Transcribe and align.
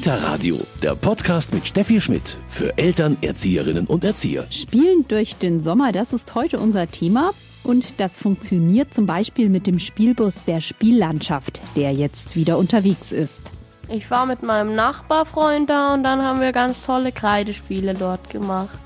Kita 0.00 0.14
Radio, 0.14 0.58
der 0.82 0.94
Podcast 0.94 1.52
mit 1.52 1.68
Steffi 1.68 2.00
Schmidt 2.00 2.38
für 2.48 2.78
Eltern, 2.78 3.18
Erzieherinnen 3.20 3.86
und 3.86 4.02
Erzieher. 4.02 4.46
Spielen 4.50 5.04
durch 5.08 5.36
den 5.36 5.60
Sommer, 5.60 5.92
das 5.92 6.14
ist 6.14 6.34
heute 6.34 6.58
unser 6.58 6.90
Thema. 6.90 7.32
Und 7.64 8.00
das 8.00 8.16
funktioniert 8.16 8.94
zum 8.94 9.04
Beispiel 9.04 9.50
mit 9.50 9.66
dem 9.66 9.78
Spielbus 9.78 10.44
der 10.44 10.62
Spiellandschaft, 10.62 11.60
der 11.76 11.92
jetzt 11.92 12.34
wieder 12.34 12.56
unterwegs 12.56 13.12
ist. 13.12 13.52
Ich 13.90 14.10
war 14.10 14.24
mit 14.24 14.42
meinem 14.42 14.74
Nachbarfreund 14.74 15.68
da 15.68 15.92
und 15.92 16.02
dann 16.02 16.22
haben 16.22 16.40
wir 16.40 16.52
ganz 16.52 16.82
tolle 16.82 17.12
Kreidespiele 17.12 17.92
dort 17.92 18.30
gemacht. 18.30 18.78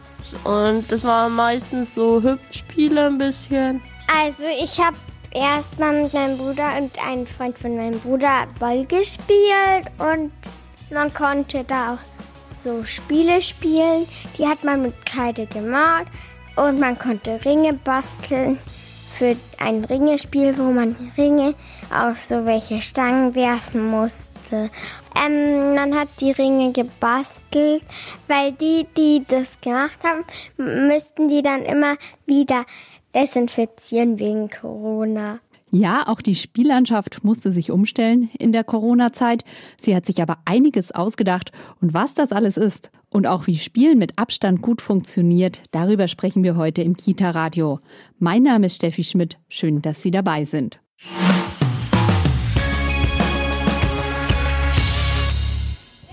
Und 0.43 0.91
das 0.91 1.05
waren 1.05 1.37
meistens 1.37 1.95
so 1.95 2.25
Hüpfspiele 2.25 3.07
ein 3.07 3.19
bisschen. 3.19 3.81
Also 4.13 4.43
ich 4.61 4.81
habe 4.81 4.97
erst 5.31 5.79
mal 5.79 6.03
mit 6.03 6.13
meinem 6.13 6.39
Bruder 6.39 6.77
und 6.77 6.91
einem 7.07 7.29
Freund 7.29 7.57
von 7.57 7.77
meinem 7.77 8.01
Bruder 8.01 8.49
Ball 8.59 8.85
gespielt 8.85 9.87
und 9.99 10.33
man 10.91 11.13
konnte 11.13 11.65
da 11.65 11.95
auch 11.95 11.99
so 12.63 12.85
Spiele 12.85 13.43
spielen. 13.43 14.07
Die 14.39 14.47
hat 14.47 14.65
man 14.65 14.83
mit 14.83 15.07
Kreide 15.07 15.47
gemalt 15.47 16.09
und 16.57 16.81
man 16.81 16.99
konnte 16.99 17.45
Ringe 17.45 17.75
basteln 17.75 18.59
für 19.19 19.37
ein 19.59 19.85
Ringespiel, 19.85 20.57
wo 20.59 20.73
man 20.73 20.97
Ringe 21.17 21.55
auf 21.95 22.19
so 22.19 22.47
welche 22.47 22.81
Stangen 22.83 23.35
werfen 23.35 23.91
musste. 23.91 24.71
Ähm, 25.17 25.75
man 25.75 25.95
hat 25.95 26.09
die 26.21 26.33
Ringe 26.33 26.73
gebastelt, 26.73 27.83
weil 28.27 28.53
die, 28.53 28.87
die 28.97 29.25
das 29.27 29.61
gemacht 29.61 29.99
haben, 30.03 30.25
müssten 30.57 31.29
die 31.29 31.43
dann 31.43 31.63
immer 31.63 31.97
wieder 32.27 32.65
desinfizieren 33.15 34.19
wegen 34.19 34.51
Corona. 34.51 35.39
Ja, 35.77 36.07
auch 36.07 36.21
die 36.21 36.37
Spiellandschaft 36.37 37.25
musste 37.25 37.51
sich 37.51 37.73
umstellen 37.73 38.31
in 38.39 38.53
der 38.53 38.63
Corona-Zeit. 38.63 39.43
Sie 39.77 39.97
hat 39.97 40.07
sich 40.07 40.23
aber 40.23 40.39
einiges 40.45 40.93
ausgedacht. 40.93 41.51
Und 41.81 41.93
was 41.93 42.15
das 42.15 42.31
alles 42.31 42.57
ist 42.57 42.93
und 43.11 43.27
auch 43.27 43.49
wie 43.49 43.59
Spielen 43.59 43.99
mit 43.99 44.17
Abstand 44.17 44.63
gut 44.63 44.81
funktioniert, 44.81 45.63
darüber 45.73 46.07
sprechen 46.07 46.45
wir 46.45 46.55
heute 46.57 46.83
im 46.83 46.97
Kita-Radio. 46.97 47.81
Mein 48.21 48.45
Name 48.45 48.67
ist 48.67 48.77
Steffi 48.77 49.03
Schmidt. 49.03 49.37
Schön, 49.49 49.83
dass 49.83 50.01
Sie 50.01 50.13
dabei 50.13 50.45
sind. 50.45 50.79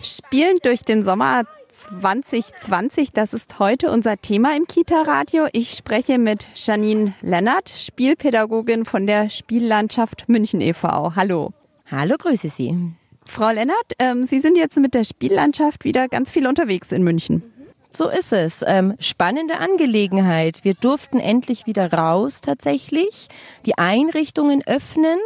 Spielen 0.02 0.58
durch 0.64 0.82
den 0.82 1.04
Sommer 1.04 1.44
2020. 1.82 3.12
Das 3.12 3.34
ist 3.34 3.60
heute 3.60 3.92
unser 3.92 4.18
Thema 4.18 4.56
im 4.56 4.68
Kita-Radio. 4.68 5.48
Ich 5.52 5.72
spreche 5.72 6.18
mit 6.18 6.48
Janine 6.56 7.14
Lennart, 7.22 7.70
Spielpädagogin 7.70 8.86
von 8.86 9.08
der 9.08 9.30
Spiellandschaft 9.30 10.30
München 10.30 10.62
e.V. 10.62 11.16
Hallo. 11.16 11.54
Hallo, 11.90 12.16
grüße 12.18 12.50
Sie. 12.50 12.76
Frau 13.26 13.52
Lennart, 13.52 13.94
ähm, 14.00 14.26
Sie 14.26 14.40
sind 14.40 14.58
jetzt 14.58 14.78
mit 14.78 14.94
der 14.94 15.04
Spiellandschaft 15.04 15.84
wieder 15.84 16.08
ganz 16.08 16.32
viel 16.32 16.48
unterwegs 16.48 16.92
in 16.92 17.04
München. 17.04 17.44
So 17.94 18.08
ist 18.08 18.32
es. 18.32 18.64
Ähm, 18.66 18.96
spannende 19.00 19.58
Angelegenheit. 19.58 20.64
Wir 20.64 20.74
durften 20.76 21.20
endlich 21.20 21.66
wieder 21.66 21.92
raus 21.92 22.42
tatsächlich, 22.42 23.28
die 23.66 23.78
Einrichtungen 23.78 24.64
öffnen. 24.66 25.20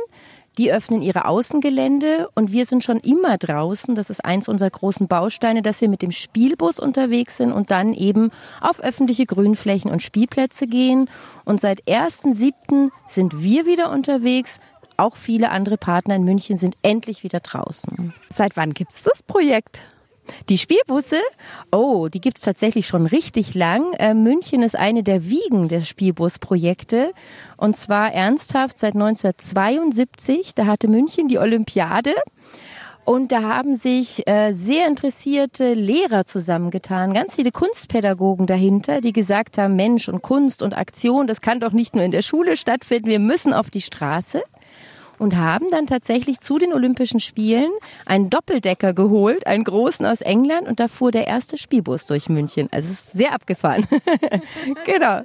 Die 0.58 0.72
öffnen 0.72 1.02
ihre 1.02 1.26
Außengelände 1.26 2.30
und 2.34 2.52
wir 2.52 2.66
sind 2.66 2.84
schon 2.84 3.00
immer 3.00 3.38
draußen. 3.38 3.94
Das 3.96 4.10
ist 4.10 4.24
eins 4.24 4.48
unserer 4.48 4.70
großen 4.70 5.08
Bausteine, 5.08 5.62
dass 5.62 5.82
wir 5.82 5.90
mit 5.90 6.02
dem 6.02 6.12
Spielbus 6.12 6.80
unterwegs 6.80 7.38
sind 7.38 7.52
und 7.52 7.72
dann 7.72 7.94
eben 7.94 8.32
auf 8.62 8.80
öffentliche 8.80 9.26
Grünflächen 9.26 9.92
und 9.92 10.02
Spielplätze 10.02 10.68
gehen. 10.68 11.10
Und 11.44 11.60
seit 11.60 11.84
1.7. 11.84 12.90
sind 13.08 13.42
wir 13.42 13.66
wieder 13.66 13.92
unterwegs. 13.92 14.60
Auch 14.98 15.18
viele 15.18 15.52
andere 15.52 15.78
Partner 15.78 16.16
in 16.16 16.24
München 16.24 16.56
sind 16.56 16.78
endlich 16.82 17.24
wieder 17.24 17.42
draußen. 17.42 18.14
Seit 18.30 18.56
wann 18.56 18.74
gibt 18.74 18.94
es 18.94 19.04
das 19.04 19.24
Projekt? 19.24 19.82
Die 20.50 20.58
Spielbusse, 20.58 21.20
oh, 21.72 22.08
die 22.08 22.22
gibt's 22.22 22.42
tatsächlich 22.42 22.88
schon 22.88 23.06
richtig 23.06 23.54
lang. 23.54 23.94
Äh, 23.94 24.14
München 24.14 24.64
ist 24.64 24.76
eine 24.76 25.04
der 25.04 25.30
Wiegen 25.30 25.68
der 25.68 25.82
Spielbusprojekte. 25.82 27.12
Und 27.58 27.76
zwar 27.76 28.14
ernsthaft 28.14 28.78
seit 28.78 28.94
1972. 28.94 30.56
Da 30.56 30.66
hatte 30.66 30.88
München 30.88 31.28
die 31.28 31.40
Olympiade. 31.40 32.14
Und 33.06 33.32
da 33.32 33.44
haben 33.44 33.76
sich 33.76 34.28
äh, 34.28 34.52
sehr 34.52 34.88
interessierte 34.88 35.76
Lehrer 35.76 36.26
zusammengetan, 36.26 37.14
ganz 37.14 37.36
viele 37.36 37.52
Kunstpädagogen 37.52 38.48
dahinter, 38.48 39.00
die 39.00 39.14
gesagt 39.14 39.60
haben, 39.60 39.76
Mensch 39.76 40.10
und 40.10 40.24
Kunst 40.24 40.64
und 40.64 40.76
Aktion, 40.76 41.28
das 41.28 41.40
kann 41.40 41.60
doch 41.60 41.72
nicht 41.72 41.94
nur 41.94 42.04
in 42.04 42.10
der 42.10 42.24
Schule 42.24 42.58
stattfinden, 42.58 43.08
wir 43.08 43.20
müssen 43.20 43.54
auf 43.54 43.70
die 43.70 43.82
Straße 43.82 44.42
und 45.20 45.36
haben 45.38 45.68
dann 45.72 45.88
tatsächlich 45.88 46.40
zu 46.40 46.58
den 46.58 46.74
Olympischen 46.74 47.20
Spielen 47.20 47.72
einen 48.06 48.30
Doppeldecker 48.30 48.94
geholt, 48.94 49.48
einen 49.48 49.64
großen 49.64 50.06
aus 50.06 50.22
England 50.22 50.68
und 50.68 50.80
da 50.80 50.88
fuhr 50.88 51.12
der 51.12 51.28
erste 51.28 51.58
Spielbus 51.58 52.06
durch 52.06 52.30
München. 52.30 52.68
Also 52.72 52.90
es 52.92 53.06
ist 53.06 53.14
sehr 53.14 53.34
abgefahren. 53.34 53.88
genau. 54.86 55.22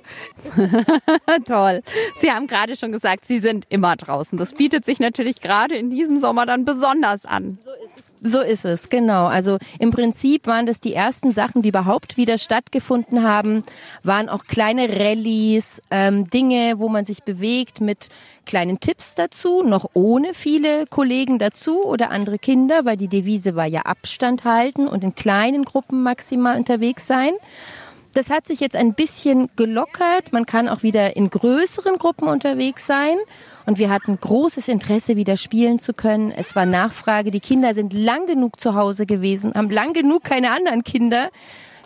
Toll. 1.47 1.83
Sie 2.15 2.31
haben 2.31 2.47
gerade 2.47 2.77
schon 2.77 2.93
gesagt, 2.93 3.25
Sie 3.25 3.41
sind 3.41 3.67
immer 3.69 3.97
draußen. 3.97 4.39
Das 4.39 4.55
bietet 4.55 4.84
sich 4.84 5.01
natürlich 5.01 5.41
gerade 5.41 5.77
in 5.77 5.91
diesem 5.91 6.17
Sommer 6.17 6.47
dann 6.47 6.65
besonders 6.65 7.27
an. 7.27 7.59
So 7.65 7.71
ist 7.72 7.93
es. 7.97 8.09
So 8.23 8.41
ist 8.43 8.67
es, 8.67 8.91
genau. 8.91 9.27
Also 9.27 9.59
im 9.79 9.91
Prinzip 9.91 10.47
waren 10.47 10.67
das 10.67 10.81
die 10.81 10.93
ersten 10.93 11.33
Sachen, 11.33 11.63
die 11.63 11.71
überhaupt 11.71 12.19
wieder 12.19 12.37
stattgefunden 12.37 13.23
haben, 13.23 13.63
waren 14.03 14.29
auch 14.29 14.45
kleine 14.45 14.91
Rallyes, 14.91 15.81
ähm, 15.91 16.29
Dinge, 16.29 16.75
wo 16.77 16.91
man 16.91 17.07
sich 17.07 17.23
bewegt 17.23 17.81
mit 17.81 18.09
kleinen 18.45 18.79
Tipps 18.79 19.15
dazu, 19.15 19.63
noch 19.63 19.91
ohne 19.95 20.35
viele 20.35 20.87
Kollegen 20.87 21.39
dazu 21.39 21.83
oder 21.83 22.11
andere 22.11 22.39
Kinder, 22.39 22.85
weil 22.85 22.99
die 22.99 23.09
Devise 23.09 23.57
war 23.57 23.67
ja 23.67 23.83
Abstand 23.83 24.45
halten 24.45 24.87
und 24.87 25.03
in 25.03 25.15
kleinen 25.15 25.65
Gruppen 25.65 26.03
maximal 26.03 26.59
unterwegs 26.59 27.07
sein. 27.07 27.33
Das 28.12 28.28
hat 28.28 28.47
sich 28.47 28.59
jetzt 28.60 28.75
ein 28.75 28.94
bisschen 28.94 29.48
gelockert. 29.56 30.32
Man 30.32 30.44
kann 30.44 30.69
auch 30.69 30.82
wieder 30.82 31.16
in 31.16 31.31
größeren 31.31 31.97
Gruppen 31.97 32.28
unterwegs 32.28 32.87
sein. 32.87 33.16
Und 33.66 33.78
wir 33.78 33.88
hatten 33.88 34.19
großes 34.21 34.66
Interesse, 34.69 35.16
wieder 35.16 35.37
spielen 35.37 35.78
zu 35.78 35.94
können. 35.94 36.32
Es 36.32 36.56
war 36.56 36.66
Nachfrage. 36.66 37.31
Die 37.31 37.41
Kinder 37.41 37.72
sind 37.75 37.93
lang 37.93 38.26
genug 38.26 38.59
zu 38.59 38.75
Hause 38.75 39.06
gewesen, 39.06 39.54
haben 39.54 39.71
lang 39.71 39.93
genug 39.93 40.25
keine 40.25 40.50
anderen 40.50 40.82
Kinder 40.82 41.31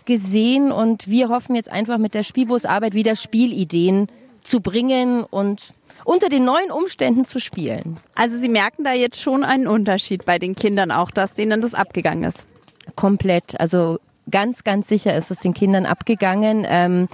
gesehen. 0.06 0.72
Und 0.72 1.08
wir 1.08 1.28
hoffen 1.28 1.56
jetzt 1.56 1.70
einfach 1.70 1.98
mit 1.98 2.14
der 2.14 2.22
Spielbusarbeit 2.22 2.94
wieder 2.94 3.16
Spielideen 3.16 4.08
zu 4.42 4.60
bringen 4.60 5.24
und 5.24 5.72
unter 6.04 6.28
den 6.28 6.44
neuen 6.44 6.70
Umständen 6.70 7.24
zu 7.24 7.41
spielen. 7.41 7.98
Also 8.14 8.38
Sie 8.38 8.48
merken 8.48 8.84
da 8.84 8.92
jetzt 8.92 9.20
schon 9.20 9.44
einen 9.44 9.66
Unterschied 9.66 10.24
bei 10.24 10.38
den 10.38 10.54
Kindern 10.54 10.91
auch, 10.91 11.10
dass 11.10 11.34
denen 11.34 11.60
das 11.60 11.74
abgegangen 11.74 12.24
ist. 12.24 12.44
Komplett. 12.94 13.58
Also 13.58 13.98
ganz, 14.30 14.64
ganz 14.64 14.88
sicher 14.88 15.16
ist 15.16 15.30
es 15.30 15.40
den 15.40 15.54
Kindern 15.54 15.86
abgegangen. 15.86 16.66
Ähm, 16.68 17.08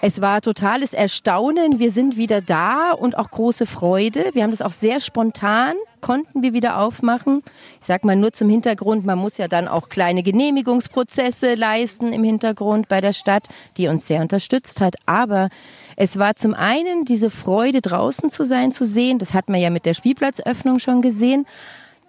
es 0.00 0.20
war 0.20 0.40
totales 0.40 0.94
Erstaunen. 0.94 1.80
Wir 1.80 1.90
sind 1.90 2.16
wieder 2.16 2.40
da 2.40 2.92
und 2.92 3.18
auch 3.18 3.30
große 3.30 3.66
Freude. 3.66 4.30
Wir 4.32 4.44
haben 4.44 4.52
das 4.52 4.62
auch 4.62 4.70
sehr 4.70 5.00
spontan, 5.00 5.74
konnten 6.00 6.40
wir 6.40 6.52
wieder 6.52 6.78
aufmachen. 6.78 7.42
Ich 7.80 7.86
sag 7.86 8.04
mal 8.04 8.14
nur 8.14 8.32
zum 8.32 8.48
Hintergrund, 8.48 9.04
man 9.04 9.18
muss 9.18 9.38
ja 9.38 9.48
dann 9.48 9.66
auch 9.66 9.88
kleine 9.88 10.22
Genehmigungsprozesse 10.22 11.54
leisten 11.54 12.12
im 12.12 12.22
Hintergrund 12.22 12.86
bei 12.86 13.00
der 13.00 13.12
Stadt, 13.12 13.48
die 13.76 13.88
uns 13.88 14.06
sehr 14.06 14.20
unterstützt 14.20 14.80
hat. 14.80 14.94
Aber 15.06 15.48
es 15.96 16.16
war 16.16 16.36
zum 16.36 16.54
einen 16.54 17.04
diese 17.04 17.28
Freude, 17.28 17.80
draußen 17.80 18.30
zu 18.30 18.44
sein, 18.44 18.70
zu 18.70 18.86
sehen. 18.86 19.18
Das 19.18 19.34
hat 19.34 19.48
man 19.48 19.60
ja 19.60 19.70
mit 19.70 19.84
der 19.84 19.94
Spielplatzöffnung 19.94 20.78
schon 20.78 21.02
gesehen. 21.02 21.44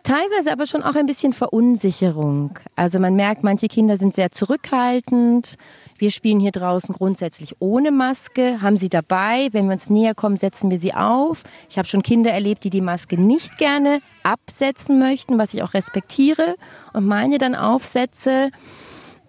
Teilweise 0.04 0.52
aber 0.52 0.66
schon 0.66 0.82
auch 0.82 0.96
ein 0.96 1.06
bisschen 1.06 1.34
Verunsicherung. 1.34 2.58
Also 2.76 3.00
man 3.00 3.16
merkt, 3.16 3.44
manche 3.44 3.68
Kinder 3.68 3.98
sind 3.98 4.16
sehr 4.16 4.32
zurückhaltend. 4.32 5.56
Wir 5.98 6.12
spielen 6.12 6.40
hier 6.40 6.52
draußen 6.52 6.96
grundsätzlich 6.96 7.58
ohne 7.60 7.92
Maske, 7.92 8.62
haben 8.62 8.78
sie 8.78 8.90
dabei. 8.90 9.50
Wenn 9.52 9.66
wir 9.66 9.74
uns 9.74 9.90
näher 9.90 10.16
kommen, 10.16 10.38
setzen 10.38 10.72
wir 10.72 10.80
sie 10.80 10.94
auf. 10.94 11.44
Ich 11.70 11.78
habe 11.78 11.88
schon 11.88 12.04
Kinder 12.04 12.32
erlebt, 12.32 12.64
die 12.64 12.70
die 12.70 12.82
Maske 12.82 13.20
nicht 13.22 13.58
gerne 13.58 14.00
absetzen 14.24 14.98
möchten, 14.98 15.38
was 15.38 15.54
ich 15.54 15.62
auch 15.62 15.74
respektiere 15.74 16.56
und 16.94 17.06
meine 17.06 17.38
dann 17.38 17.54
aufsetze. 17.54 18.52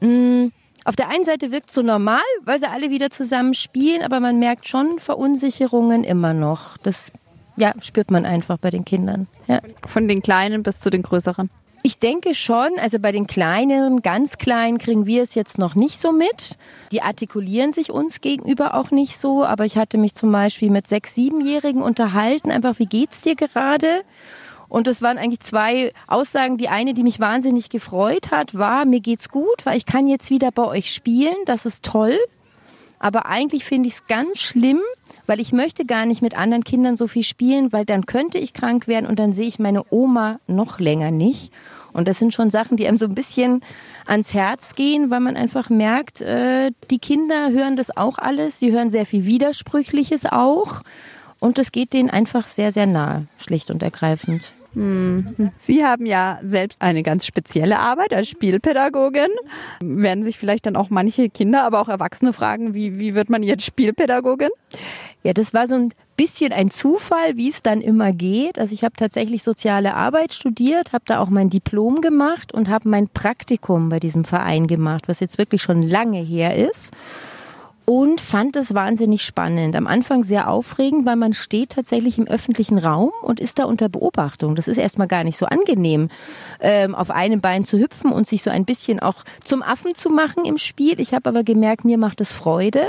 Mm, 0.00 0.46
auf 0.84 0.96
der 0.96 1.08
einen 1.08 1.24
Seite 1.24 1.50
wirkt 1.50 1.70
es 1.70 1.74
so 1.74 1.82
normal, 1.82 2.20
weil 2.44 2.60
sie 2.60 2.68
alle 2.68 2.90
wieder 2.90 3.10
zusammen 3.10 3.54
spielen, 3.54 4.02
aber 4.02 4.20
man 4.20 4.38
merkt 4.38 4.68
schon 4.68 4.98
Verunsicherungen 4.98 6.04
immer 6.04 6.32
noch. 6.32 6.78
Das 6.78 7.12
ja, 7.60 7.74
spürt 7.80 8.10
man 8.10 8.24
einfach 8.24 8.56
bei 8.58 8.70
den 8.70 8.84
Kindern. 8.84 9.26
Ja. 9.46 9.60
Von 9.86 10.08
den 10.08 10.22
Kleinen 10.22 10.62
bis 10.62 10.80
zu 10.80 10.90
den 10.90 11.02
Größeren. 11.02 11.50
Ich 11.82 11.98
denke 11.98 12.34
schon, 12.34 12.68
also 12.78 12.98
bei 12.98 13.10
den 13.10 13.26
kleineren, 13.26 14.02
ganz 14.02 14.36
kleinen 14.36 14.76
kriegen 14.76 15.06
wir 15.06 15.22
es 15.22 15.34
jetzt 15.34 15.58
noch 15.58 15.74
nicht 15.74 15.98
so 15.98 16.12
mit. 16.12 16.58
Die 16.92 17.00
artikulieren 17.00 17.72
sich 17.72 17.90
uns 17.90 18.20
gegenüber 18.20 18.74
auch 18.74 18.90
nicht 18.90 19.18
so, 19.18 19.44
aber 19.44 19.64
ich 19.64 19.78
hatte 19.78 19.96
mich 19.96 20.14
zum 20.14 20.30
Beispiel 20.30 20.70
mit 20.70 20.86
sechs, 20.86 21.14
siebenjährigen 21.14 21.80
unterhalten, 21.80 22.50
einfach 22.50 22.78
wie 22.78 22.86
geht's 22.86 23.22
dir 23.22 23.34
gerade? 23.34 24.02
Und 24.68 24.88
es 24.88 25.00
waren 25.00 25.18
eigentlich 25.18 25.40
zwei 25.40 25.92
Aussagen. 26.06 26.58
Die 26.58 26.68
eine, 26.68 26.94
die 26.94 27.02
mich 27.02 27.18
wahnsinnig 27.18 27.70
gefreut 27.70 28.30
hat, 28.30 28.54
war, 28.54 28.84
mir 28.84 29.00
geht's 29.00 29.28
gut, 29.28 29.64
weil 29.64 29.76
ich 29.76 29.86
kann 29.86 30.06
jetzt 30.06 30.30
wieder 30.30 30.52
bei 30.52 30.64
euch 30.64 30.92
spielen. 30.92 31.34
Das 31.46 31.66
ist 31.66 31.84
toll. 31.84 32.16
Aber 33.00 33.26
eigentlich 33.26 33.64
finde 33.64 33.88
ich 33.88 33.94
es 33.94 34.06
ganz 34.06 34.38
schlimm, 34.38 34.80
weil 35.30 35.38
ich 35.38 35.52
möchte 35.52 35.84
gar 35.86 36.06
nicht 36.06 36.22
mit 36.22 36.36
anderen 36.36 36.64
Kindern 36.64 36.96
so 36.96 37.06
viel 37.06 37.22
spielen, 37.22 37.72
weil 37.72 37.84
dann 37.84 38.04
könnte 38.04 38.36
ich 38.38 38.52
krank 38.52 38.88
werden 38.88 39.06
und 39.06 39.20
dann 39.20 39.32
sehe 39.32 39.46
ich 39.46 39.60
meine 39.60 39.84
Oma 39.90 40.40
noch 40.48 40.80
länger 40.80 41.12
nicht. 41.12 41.52
Und 41.92 42.08
das 42.08 42.18
sind 42.18 42.34
schon 42.34 42.50
Sachen, 42.50 42.76
die 42.76 42.88
einem 42.88 42.96
so 42.96 43.06
ein 43.06 43.14
bisschen 43.14 43.62
ans 44.06 44.34
Herz 44.34 44.74
gehen, 44.74 45.08
weil 45.08 45.20
man 45.20 45.36
einfach 45.36 45.70
merkt, 45.70 46.20
äh, 46.20 46.72
die 46.90 46.98
Kinder 46.98 47.52
hören 47.52 47.76
das 47.76 47.96
auch 47.96 48.18
alles. 48.18 48.58
Sie 48.58 48.72
hören 48.72 48.90
sehr 48.90 49.06
viel 49.06 49.24
Widersprüchliches 49.24 50.26
auch. 50.26 50.82
Und 51.38 51.60
es 51.60 51.70
geht 51.70 51.92
denen 51.92 52.10
einfach 52.10 52.48
sehr, 52.48 52.72
sehr 52.72 52.86
nah, 52.86 53.22
schlicht 53.38 53.70
und 53.70 53.84
ergreifend. 53.84 54.52
Hm. 54.74 55.50
Sie 55.58 55.84
haben 55.84 56.06
ja 56.06 56.38
selbst 56.42 56.80
eine 56.80 57.02
ganz 57.02 57.26
spezielle 57.26 57.78
Arbeit 57.78 58.12
als 58.12 58.28
Spielpädagogin. 58.28 59.30
Werden 59.82 60.22
sich 60.22 60.38
vielleicht 60.38 60.66
dann 60.66 60.76
auch 60.76 60.90
manche 60.90 61.28
Kinder, 61.28 61.64
aber 61.64 61.80
auch 61.80 61.88
Erwachsene 61.88 62.32
fragen, 62.32 62.74
wie, 62.74 62.98
wie 62.98 63.14
wird 63.14 63.30
man 63.30 63.42
jetzt 63.42 63.64
Spielpädagogin? 63.64 64.50
Ja, 65.22 65.34
das 65.34 65.52
war 65.52 65.66
so 65.66 65.74
ein 65.74 65.92
bisschen 66.16 66.52
ein 66.52 66.70
Zufall, 66.70 67.36
wie 67.36 67.50
es 67.50 67.62
dann 67.62 67.80
immer 67.80 68.12
geht. 68.12 68.58
Also 68.58 68.72
ich 68.72 68.84
habe 68.84 68.94
tatsächlich 68.96 69.42
soziale 69.42 69.94
Arbeit 69.94 70.32
studiert, 70.32 70.92
habe 70.92 71.04
da 71.06 71.20
auch 71.20 71.28
mein 71.28 71.50
Diplom 71.50 72.00
gemacht 72.00 72.54
und 72.54 72.68
habe 72.68 72.88
mein 72.88 73.08
Praktikum 73.08 73.90
bei 73.90 74.00
diesem 74.00 74.24
Verein 74.24 74.66
gemacht, 74.66 75.08
was 75.08 75.20
jetzt 75.20 75.38
wirklich 75.38 75.62
schon 75.62 75.82
lange 75.82 76.20
her 76.20 76.56
ist 76.56 76.92
und 77.90 78.20
fand 78.20 78.54
es 78.54 78.72
wahnsinnig 78.72 79.22
spannend. 79.24 79.74
Am 79.74 79.88
Anfang 79.88 80.22
sehr 80.22 80.48
aufregend, 80.48 81.06
weil 81.06 81.16
man 81.16 81.32
steht 81.32 81.70
tatsächlich 81.70 82.18
im 82.18 82.28
öffentlichen 82.28 82.78
Raum 82.78 83.10
und 83.22 83.40
ist 83.40 83.58
da 83.58 83.64
unter 83.64 83.88
Beobachtung. 83.88 84.54
Das 84.54 84.68
ist 84.68 84.78
erstmal 84.78 85.08
gar 85.08 85.24
nicht 85.24 85.36
so 85.36 85.46
angenehm, 85.46 86.08
ähm, 86.60 86.94
auf 86.94 87.10
einem 87.10 87.40
Bein 87.40 87.64
zu 87.64 87.78
hüpfen 87.78 88.12
und 88.12 88.28
sich 88.28 88.44
so 88.44 88.50
ein 88.50 88.64
bisschen 88.64 89.00
auch 89.00 89.24
zum 89.42 89.62
Affen 89.62 89.96
zu 89.96 90.08
machen 90.08 90.44
im 90.44 90.56
Spiel. 90.56 91.00
Ich 91.00 91.14
habe 91.14 91.28
aber 91.28 91.42
gemerkt, 91.42 91.84
mir 91.84 91.98
macht 91.98 92.20
es 92.20 92.32
Freude. 92.32 92.86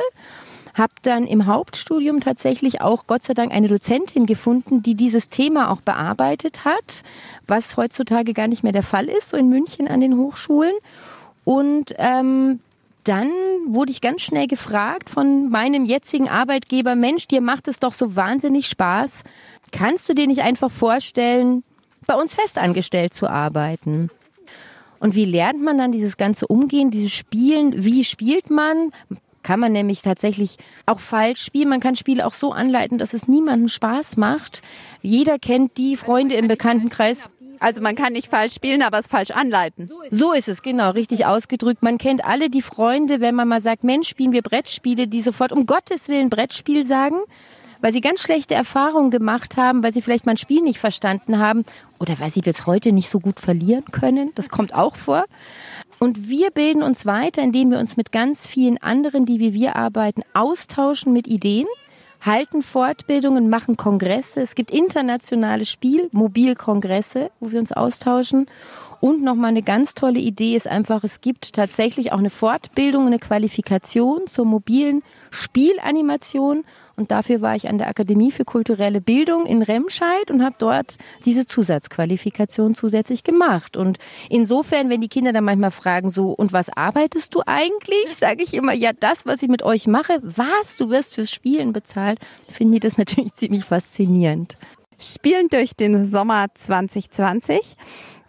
Habe 0.74 0.94
dann 1.02 1.26
im 1.26 1.46
Hauptstudium 1.46 2.20
tatsächlich 2.22 2.82
auch 2.82 3.08
Gott 3.08 3.24
sei 3.24 3.34
Dank 3.34 3.52
eine 3.52 3.68
Dozentin 3.68 4.26
gefunden, 4.26 4.82
die 4.84 4.96
dieses 4.96 5.30
Thema 5.30 5.70
auch 5.72 5.82
bearbeitet 5.82 6.66
hat, 6.66 7.04
was 7.48 7.78
heutzutage 7.78 8.34
gar 8.34 8.48
nicht 8.48 8.64
mehr 8.64 8.72
der 8.72 8.84
Fall 8.84 9.10
ist, 9.10 9.30
so 9.30 9.38
in 9.38 9.50
München 9.50 9.88
an 9.88 10.02
den 10.02 10.18
Hochschulen. 10.18 10.74
Und 11.44 11.94
ähm, 11.98 12.60
dann 13.04 13.32
wurde 13.66 13.92
ich 13.92 14.02
ganz 14.02 14.22
schnell 14.22 14.48
gefragt 14.48 15.10
von 15.10 15.50
meinem 15.50 15.86
jetzigen 15.86 16.30
Arbeitgeber, 16.30 16.96
Mensch, 16.96 17.28
dir 17.28 17.42
macht 17.42 17.68
es 17.68 17.80
doch 17.80 17.94
so 17.94 18.16
wahnsinnig 18.16 18.68
Spaß. 18.68 19.24
Kannst 19.72 20.08
du 20.08 20.14
dir 20.14 20.28
nicht 20.28 20.42
einfach 20.42 20.70
vorstellen, 20.70 21.64
bei 22.06 22.16
uns 22.16 22.36
festangestellt 22.36 23.14
zu 23.14 23.28
arbeiten? 23.28 24.10
Und 25.00 25.16
wie 25.16 25.26
lernt 25.26 25.64
man 25.64 25.80
dann 25.80 25.92
dieses 25.92 26.16
ganze 26.16 26.46
Umgehen, 26.46 26.92
dieses 26.92 27.12
Spielen? 27.12 27.84
Wie 27.84 28.04
spielt 28.04 28.52
man? 28.52 28.92
Kann 29.44 29.60
man 29.60 29.72
nämlich 29.72 30.02
tatsächlich 30.02 30.58
auch 30.86 31.00
falsch 31.00 31.42
spielen. 31.42 31.70
Man 31.70 31.80
kann 31.80 31.96
Spiele 31.96 32.26
auch 32.26 32.34
so 32.34 32.52
anleiten, 32.52 32.98
dass 32.98 33.14
es 33.14 33.28
niemandem 33.28 33.68
Spaß 33.68 34.18
macht. 34.18 34.62
Jeder 35.02 35.40
kennt 35.40 35.78
die 35.78 35.98
Freunde 35.98 36.36
im 36.36 36.48
Bekanntenkreis, 36.48 37.30
also 37.62 37.80
man 37.80 37.96
kann 37.96 38.14
nicht 38.14 38.28
falsch 38.28 38.56
spielen, 38.56 38.82
aber 38.82 38.98
es 38.98 39.08
falsch 39.08 39.30
anleiten. 39.30 39.90
So 40.10 40.34
ist 40.34 40.48
es, 40.48 40.64
genau, 40.64 40.90
richtig 40.92 41.28
ausgedrückt. 41.28 41.84
Man 41.84 42.00
kennt 42.00 42.26
alle 42.26 42.50
die 42.50 42.64
Freunde, 42.64 43.22
wenn 43.22 43.36
man 43.36 43.48
mal 43.48 43.62
sagt, 43.62 43.84
Mensch, 43.84 44.10
spielen 44.10 44.34
wir 44.34 44.42
Brettspiele, 44.42 45.08
die 45.08 45.22
sofort 45.22 45.52
um 45.52 45.68
Gottes 45.68 46.08
Willen 46.08 46.32
Brettspiel 46.32 46.84
sagen, 46.86 47.18
weil 47.80 47.94
sie 47.94 48.02
ganz 48.02 48.22
schlechte 48.22 48.56
Erfahrungen 48.56 49.12
gemacht 49.12 49.58
haben, 49.58 49.84
weil 49.84 49.94
sie 49.94 50.02
vielleicht 50.02 50.26
mal 50.26 50.34
ein 50.34 50.38
Spiel 50.38 50.62
nicht 50.62 50.80
verstanden 50.80 51.38
haben 51.38 51.64
oder 52.00 52.20
weil 52.20 52.32
sie 52.32 52.42
bis 52.42 52.66
heute 52.66 52.92
nicht 52.92 53.10
so 53.10 53.20
gut 53.20 53.40
verlieren 53.40 53.86
können. 53.92 54.32
Das 54.34 54.50
kommt 54.50 54.74
auch 54.74 54.96
vor. 54.96 55.26
Und 56.03 56.27
wir 56.30 56.50
bilden 56.50 56.81
uns 56.81 57.06
weiter, 57.06 57.44
indem 57.44 57.69
wir 57.69 57.77
uns 57.77 57.95
mit 57.95 58.12
ganz 58.12 58.48
vielen 58.48 58.80
anderen, 58.80 59.27
die 59.27 59.39
wie 59.39 59.53
wir 59.53 59.75
arbeiten, 59.75 60.24
austauschen 60.33 61.13
mit 61.13 61.27
Ideen 61.27 61.68
halten 62.21 62.63
Fortbildungen, 62.63 63.50
machen 63.50 63.77
Kongresse. 63.77 64.42
Es 64.42 64.56
gibt 64.56 64.71
internationale 64.71 65.63
Spielmobilkongresse, 65.63 67.30
wo 67.39 67.51
wir 67.51 67.59
uns 67.59 67.71
austauschen. 67.71 68.48
Und 69.00 69.21
nochmal 69.21 69.50
eine 69.50 69.62
ganz 69.62 69.94
tolle 69.94 70.18
Idee 70.18 70.56
ist 70.56 70.68
einfach, 70.68 71.03
es 71.03 71.21
gibt 71.21 71.53
tatsächlich 71.53 72.12
auch 72.13 72.18
eine 72.18 72.31
Fortbildung, 72.31 73.06
eine 73.06 73.19
Qualifikation 73.19 74.25
zur 74.25 74.45
mobilen 74.45 75.03
Spielanimation. 75.30 76.63
Und 77.01 77.09
dafür 77.09 77.42
war 77.42 77.56
ich 77.56 77.68
an 77.68 77.80
der 77.80 77.88
Akademie 77.88 78.31
für 78.31 78.45
kulturelle 78.45 79.01
Bildung 79.01 79.48
in 79.48 79.63
Remscheid 79.63 80.30
und 80.30 80.44
habe 80.44 80.53
dort 80.59 80.98
diese 81.25 81.48
Zusatzqualifikation 81.48 82.75
zusätzlich 82.75 83.24
gemacht. 83.24 83.75
Und 83.75 83.98
insofern, 84.30 84.92
wenn 84.92 85.01
die 85.01 85.07
Kinder 85.07 85.33
dann 85.33 85.45
manchmal 85.45 85.71
fragen, 85.71 86.12
so, 86.12 86.30
und 86.30 86.53
was 86.53 86.69
arbeitest 86.69 87.33
du 87.33 87.42
eigentlich? 87.48 88.06
Sage 88.15 88.44
ich 88.44 88.53
immer, 88.53 88.74
ja, 88.74 88.92
das, 88.94 89.25
was 89.25 89.42
ich 89.42 89.50
mit 89.50 89.63
euch 89.63 89.88
mache. 89.88 90.19
Was? 90.21 90.77
Du 90.77 90.92
wirst 90.92 91.15
fürs 91.15 91.31
Spielen 91.31 91.74
bezahlt. 91.74 92.19
Finde 92.51 92.75
ich 92.75 92.81
das 92.81 92.98
natürlich 93.00 93.33
ziemlich 93.33 93.65
faszinierend. 93.65 94.57
Spielen 95.00 95.48
durch 95.50 95.75
den 95.75 96.06
Sommer 96.06 96.50
2020. 96.53 97.77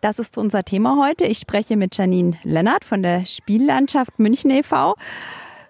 Das 0.01 0.19
ist 0.19 0.39
unser 0.39 0.65
Thema 0.65 0.97
heute. 1.07 1.25
Ich 1.25 1.41
spreche 1.41 1.77
mit 1.77 1.95
Janine 1.95 2.39
Lennart 2.43 2.87
von 2.87 3.03
der 3.03 3.27
Spiellandschaft 3.27 4.19
München 4.19 4.51
e.V. 4.51 4.95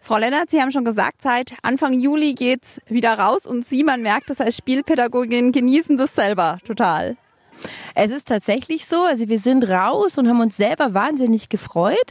Frau 0.05 0.19
Lennart, 0.19 0.51
Sie 0.51 0.61
haben 0.61 0.73
schon 0.73 0.85
gesagt, 0.85 1.23
seit 1.23 1.55
Anfang 1.63 1.93
Juli 1.93 2.35
geht's 2.35 2.81
wieder 2.89 3.17
raus 3.17 3.47
und 3.47 3.65
Sie, 3.65 3.85
man 3.85 4.03
merkt 4.03 4.31
es 4.31 4.41
als 4.41 4.57
Spielpädagogin, 4.57 5.53
genießen 5.53 5.97
das 5.97 6.17
selber 6.17 6.59
total. 6.67 7.17
Es 7.95 8.11
ist 8.11 8.27
tatsächlich 8.27 8.87
so, 8.87 9.03
also 9.03 9.29
wir 9.29 9.39
sind 9.39 9.63
raus 9.69 10.19
und 10.19 10.29
haben 10.29 10.41
uns 10.41 10.57
selber 10.57 10.93
wahnsinnig 10.93 11.51
gefreut, 11.51 12.11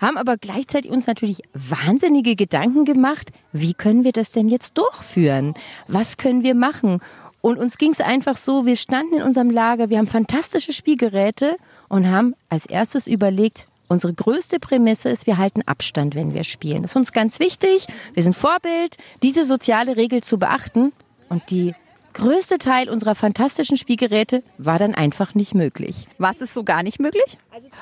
haben 0.00 0.16
aber 0.16 0.38
gleichzeitig 0.38 0.90
uns 0.90 1.06
natürlich 1.06 1.42
wahnsinnige 1.54 2.34
Gedanken 2.34 2.84
gemacht, 2.84 3.30
wie 3.52 3.74
können 3.74 4.02
wir 4.02 4.12
das 4.12 4.32
denn 4.32 4.48
jetzt 4.48 4.76
durchführen? 4.76 5.54
Was 5.86 6.16
können 6.16 6.42
wir 6.42 6.56
machen? 6.56 6.98
Und 7.42 7.58
uns 7.58 7.78
ging 7.78 7.92
es 7.92 8.00
einfach 8.00 8.36
so, 8.36 8.66
wir 8.66 8.76
standen 8.76 9.18
in 9.18 9.22
unserem 9.22 9.50
Lager, 9.50 9.88
wir 9.88 9.98
haben 9.98 10.08
fantastische 10.08 10.72
Spielgeräte 10.72 11.58
und 11.88 12.10
haben 12.10 12.34
als 12.48 12.66
erstes 12.66 13.06
überlegt, 13.06 13.66
unsere 13.90 14.14
größte 14.14 14.60
Prämisse 14.60 15.08
ist, 15.08 15.26
wir 15.26 15.36
halten 15.36 15.62
Abstand, 15.66 16.14
wenn 16.14 16.32
wir 16.32 16.44
spielen. 16.44 16.82
Das 16.82 16.92
ist 16.92 16.96
uns 16.96 17.12
ganz 17.12 17.40
wichtig. 17.40 17.86
Wir 18.14 18.22
sind 18.22 18.36
Vorbild, 18.36 18.96
diese 19.22 19.44
soziale 19.44 19.96
Regel 19.96 20.22
zu 20.22 20.38
beachten. 20.38 20.92
Und 21.28 21.50
die 21.50 21.74
größte 22.14 22.58
Teil 22.58 22.88
unserer 22.88 23.16
fantastischen 23.16 23.76
Spielgeräte 23.76 24.44
war 24.58 24.78
dann 24.78 24.94
einfach 24.94 25.34
nicht 25.34 25.54
möglich. 25.54 26.06
Was 26.18 26.40
ist 26.40 26.54
so 26.54 26.62
gar 26.62 26.84
nicht 26.84 27.00
möglich? 27.00 27.38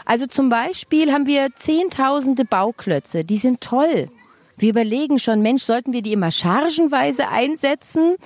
Also 0.07 0.27
zum 0.27 0.49
Beispiel 0.49 1.13
haben 1.13 1.27
wir 1.27 1.55
zehntausende 1.55 2.47
Bauklötze. 2.47 3.23
Die 3.25 3.39
sind 3.39 3.61
toll. 3.61 4.11
Wir 4.57 4.71
überlegen 4.71 5.19
schon, 5.19 5.43
Mensch, 5.43 5.63
sollten 5.63 5.93
wir 5.93 6.03
die 6.03 6.13
immer 6.13 6.31
chargenweise 6.31 7.29
einsetzen? 7.29 8.17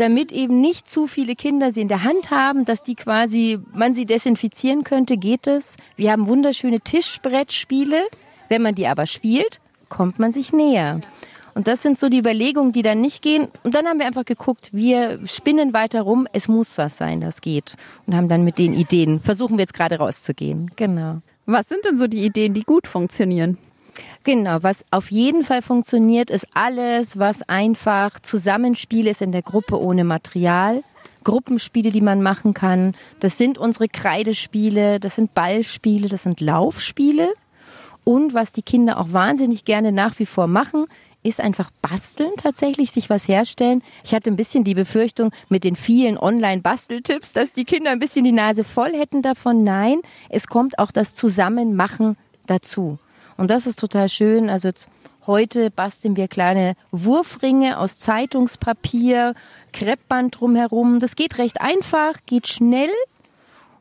Damit 0.00 0.32
eben 0.32 0.60
nicht 0.60 0.88
zu 0.88 1.06
viele 1.06 1.34
Kinder 1.34 1.72
sie 1.72 1.82
in 1.82 1.88
der 1.88 2.04
Hand 2.04 2.30
haben, 2.30 2.64
dass 2.64 2.82
die 2.82 2.94
quasi, 2.94 3.58
man 3.74 3.94
sie 3.94 4.06
desinfizieren 4.06 4.82
könnte, 4.82 5.16
geht 5.16 5.46
es. 5.46 5.76
Wir 5.96 6.12
haben 6.12 6.26
wunderschöne 6.26 6.80
Tischbrettspiele. 6.80 8.08
Wenn 8.48 8.62
man 8.62 8.74
die 8.74 8.86
aber 8.86 9.06
spielt, 9.06 9.60
kommt 9.88 10.18
man 10.18 10.32
sich 10.32 10.52
näher. 10.52 11.00
Und 11.54 11.68
das 11.68 11.82
sind 11.82 11.98
so 11.98 12.08
die 12.08 12.18
Überlegungen, 12.18 12.72
die 12.72 12.82
dann 12.82 13.00
nicht 13.00 13.22
gehen. 13.22 13.48
Und 13.62 13.74
dann 13.74 13.86
haben 13.86 13.98
wir 13.98 14.06
einfach 14.06 14.24
geguckt, 14.24 14.70
wir 14.72 15.20
spinnen 15.26 15.72
weiter 15.72 16.02
rum, 16.02 16.26
es 16.32 16.48
muss 16.48 16.78
was 16.78 16.96
sein, 16.96 17.20
das 17.20 17.40
geht. 17.40 17.76
Und 18.06 18.14
haben 18.14 18.28
dann 18.28 18.44
mit 18.44 18.58
den 18.58 18.72
Ideen, 18.72 19.20
versuchen 19.20 19.58
wir 19.58 19.62
jetzt 19.62 19.74
gerade 19.74 19.98
rauszugehen. 19.98 20.70
Genau. 20.76 21.20
Was 21.46 21.68
sind 21.68 21.84
denn 21.84 21.96
so 21.96 22.06
die 22.06 22.24
Ideen, 22.24 22.54
die 22.54 22.62
gut 22.62 22.86
funktionieren? 22.86 23.58
Genau, 24.24 24.62
was 24.62 24.84
auf 24.90 25.10
jeden 25.10 25.44
Fall 25.44 25.62
funktioniert, 25.62 26.30
ist 26.30 26.46
alles, 26.54 27.18
was 27.18 27.42
einfach 27.42 28.20
Zusammenspiel 28.20 29.06
ist 29.06 29.22
in 29.22 29.32
der 29.32 29.42
Gruppe 29.42 29.80
ohne 29.80 30.04
Material. 30.04 30.82
Gruppenspiele, 31.24 31.90
die 31.90 32.00
man 32.00 32.22
machen 32.22 32.54
kann. 32.54 32.94
Das 33.20 33.36
sind 33.36 33.58
unsere 33.58 33.88
Kreidespiele, 33.88 35.00
das 35.00 35.16
sind 35.16 35.34
Ballspiele, 35.34 36.08
das 36.08 36.22
sind 36.22 36.40
Laufspiele. 36.40 37.34
Und 38.04 38.34
was 38.34 38.52
die 38.52 38.62
Kinder 38.62 38.98
auch 38.98 39.12
wahnsinnig 39.12 39.64
gerne 39.64 39.92
nach 39.92 40.18
wie 40.18 40.26
vor 40.26 40.46
machen, 40.46 40.86
ist 41.22 41.40
einfach 41.40 41.70
basteln 41.82 42.32
tatsächlich, 42.36 42.90
sich 42.90 43.10
was 43.10 43.28
herstellen. 43.28 43.82
Ich 44.04 44.14
hatte 44.14 44.30
ein 44.30 44.36
bisschen 44.36 44.64
die 44.64 44.74
Befürchtung 44.74 45.32
mit 45.48 45.64
den 45.64 45.76
vielen 45.76 46.16
Online-Basteltipps, 46.16 47.32
dass 47.32 47.52
die 47.52 47.64
Kinder 47.64 47.90
ein 47.90 47.98
bisschen 47.98 48.24
die 48.24 48.32
Nase 48.32 48.64
voll 48.64 48.92
hätten 48.92 49.20
davon. 49.20 49.62
Nein, 49.62 50.00
es 50.30 50.46
kommt 50.46 50.78
auch 50.78 50.90
das 50.90 51.14
Zusammenmachen 51.14 52.16
dazu. 52.46 52.98
Und 53.40 53.50
das 53.50 53.66
ist 53.66 53.78
total 53.78 54.10
schön. 54.10 54.50
Also 54.50 54.68
jetzt 54.68 54.90
heute 55.26 55.70
basteln 55.70 56.14
wir 56.14 56.28
kleine 56.28 56.74
Wurfringe 56.90 57.78
aus 57.78 57.98
Zeitungspapier, 57.98 59.34
Kreppband 59.72 60.38
drumherum. 60.38 61.00
Das 61.00 61.16
geht 61.16 61.38
recht 61.38 61.58
einfach, 61.58 62.18
geht 62.26 62.48
schnell 62.48 62.90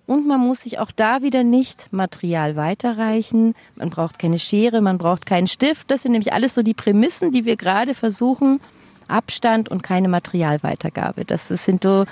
und 0.07 0.25
man 0.25 0.39
muss 0.39 0.61
sich 0.61 0.79
auch 0.79 0.91
da 0.91 1.23
wieder 1.23 1.43
nicht 1.43 1.91
Material 1.91 2.55
weiterreichen. 2.55 3.53
Man 3.75 3.89
braucht 3.89 4.17
keine 4.17 4.39
Schere, 4.39 4.79
man 4.79 4.97
braucht 4.97 5.25
keinen 5.25 5.47
Stift. 5.47 5.91
Das 5.91 6.03
sind 6.03 6.13
nämlich 6.13 6.31
alles 6.31 6.55
so 6.55 6.61
die 6.61 6.73
Prämissen, 6.73 7.33
die 7.33 7.43
wir 7.43 7.57
gerade 7.57 7.95
versuchen. 7.95 8.61
Abstand 9.09 9.67
und 9.67 9.83
keine 9.83 10.07
Materialweitergabe. 10.07 11.25
Das 11.25 11.49
sind 11.49 11.83
so 11.83 12.05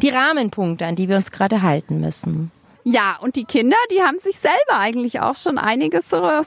die 0.00 0.08
Rahmenpunkte, 0.08 0.86
an 0.86 0.96
die 0.96 1.10
wir 1.10 1.16
uns 1.16 1.30
gerade 1.30 1.60
halten 1.60 2.00
müssen. 2.00 2.50
Ja, 2.86 3.16
und 3.22 3.36
die 3.36 3.44
Kinder, 3.44 3.76
die 3.90 4.02
haben 4.02 4.18
sich 4.18 4.38
selber 4.38 4.78
eigentlich 4.78 5.20
auch 5.20 5.36
schon 5.36 5.56
einiges 5.56 6.10
so 6.10 6.16
ja, 6.16 6.44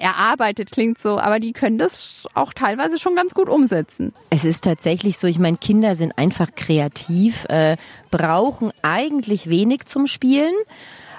erarbeitet, 0.00 0.70
klingt 0.70 0.98
so, 0.98 1.18
aber 1.18 1.40
die 1.40 1.52
können 1.52 1.78
das 1.78 2.28
auch 2.34 2.52
teilweise 2.52 2.98
schon 2.98 3.16
ganz 3.16 3.34
gut 3.34 3.48
umsetzen. 3.48 4.14
Es 4.30 4.44
ist 4.44 4.62
tatsächlich 4.62 5.18
so, 5.18 5.26
ich 5.26 5.40
meine, 5.40 5.56
Kinder 5.56 5.96
sind 5.96 6.16
einfach 6.16 6.54
kreativ, 6.54 7.44
äh, 7.46 7.76
brauchen 8.12 8.70
eigentlich 8.82 9.50
wenig 9.50 9.86
zum 9.86 10.06
Spielen. 10.06 10.54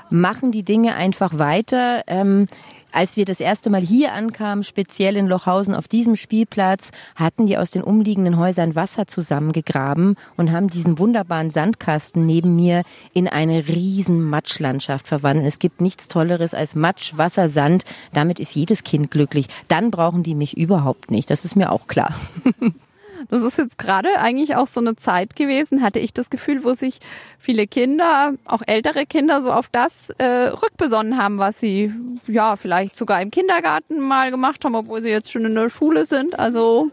machen 0.10 0.52
die 0.52 0.64
Dinge 0.64 0.96
einfach 0.96 1.38
weiter. 1.38 2.04
Ähm, 2.08 2.48
als 2.92 3.18
wir 3.18 3.26
das 3.26 3.40
erste 3.40 3.70
Mal 3.70 3.82
hier 3.82 4.14
ankamen, 4.14 4.64
speziell 4.64 5.16
in 5.16 5.28
Lochhausen 5.28 5.76
auf 5.76 5.88
diesem 5.88 6.16
Spielplatz, 6.16 6.92
hatten 7.16 7.46
die 7.46 7.58
aus 7.58 7.72
den 7.72 7.84
umliegenden 7.84 8.38
Häusern 8.38 8.76
Wasser 8.76 9.08
zusammengegraben 9.08 10.16
und 10.38 10.52
haben 10.52 10.70
diesen 10.70 11.00
wunderbaren 11.00 11.50
Sandkasten 11.50 12.26
neben 12.26 12.56
mir 12.56 12.84
in 13.14 13.28
eine 13.28 13.68
riesen 13.68 14.22
Matschlandschaft 14.22 15.08
verwandelt. 15.08 15.48
Es 15.48 15.60
gibt 15.60 15.82
nichts 15.82 16.08
Tolleres 16.08 16.54
als 16.54 16.76
Matsch, 16.76 17.18
Wasser, 17.18 17.50
Sand. 17.50 17.84
Damit 18.14 18.40
ist 18.40 18.56
jedes 18.56 18.84
Kind 18.84 19.12
glücklich. 19.12 19.48
Dann 19.68 19.92
brauchen 19.92 20.24
die 20.24 20.36
mich 20.36 20.58
überhaupt 20.58 21.12
nicht. 21.12 21.30
Das 21.30 21.46
ist 21.46 21.56
mir 21.56 21.72
auch 21.72 21.88
klar. 21.88 22.16
Das 23.32 23.44
ist 23.44 23.58
jetzt 23.58 23.78
gerade 23.78 24.20
eigentlich 24.20 24.58
auch 24.58 24.68
so 24.68 24.82
eine 24.82 24.98
Zeit 24.98 25.38
gewesen, 25.38 25.82
hatte 25.82 26.00
ich 26.00 26.14
das 26.14 26.30
Gefühl, 26.30 26.66
wo 26.66 26.74
sich 26.74 27.00
viele 27.40 27.66
Kinder, 27.66 28.34
auch 28.44 28.62
ältere 28.68 29.06
Kinder, 29.06 29.42
so 29.42 29.52
auf 29.54 29.70
das 29.70 30.10
äh, 30.18 30.50
rückbesonnen 30.50 31.18
haben, 31.18 31.38
was 31.38 31.60
sie 31.60 31.94
ja 32.28 32.58
vielleicht 32.58 32.98
sogar 32.98 33.22
im 33.22 33.32
Kindergarten 33.32 34.02
mal 34.02 34.32
gemacht 34.32 34.66
haben, 34.66 34.76
obwohl 34.76 35.02
sie 35.02 35.10
jetzt 35.10 35.32
schon 35.32 35.46
in 35.46 35.56
der 35.56 35.70
Schule 35.70 36.06
sind. 36.06 36.38
Also 36.38 36.92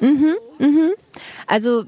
mhm, 0.00 0.36
mhm. 0.58 0.92
Also 1.46 1.82
äh, 1.82 1.84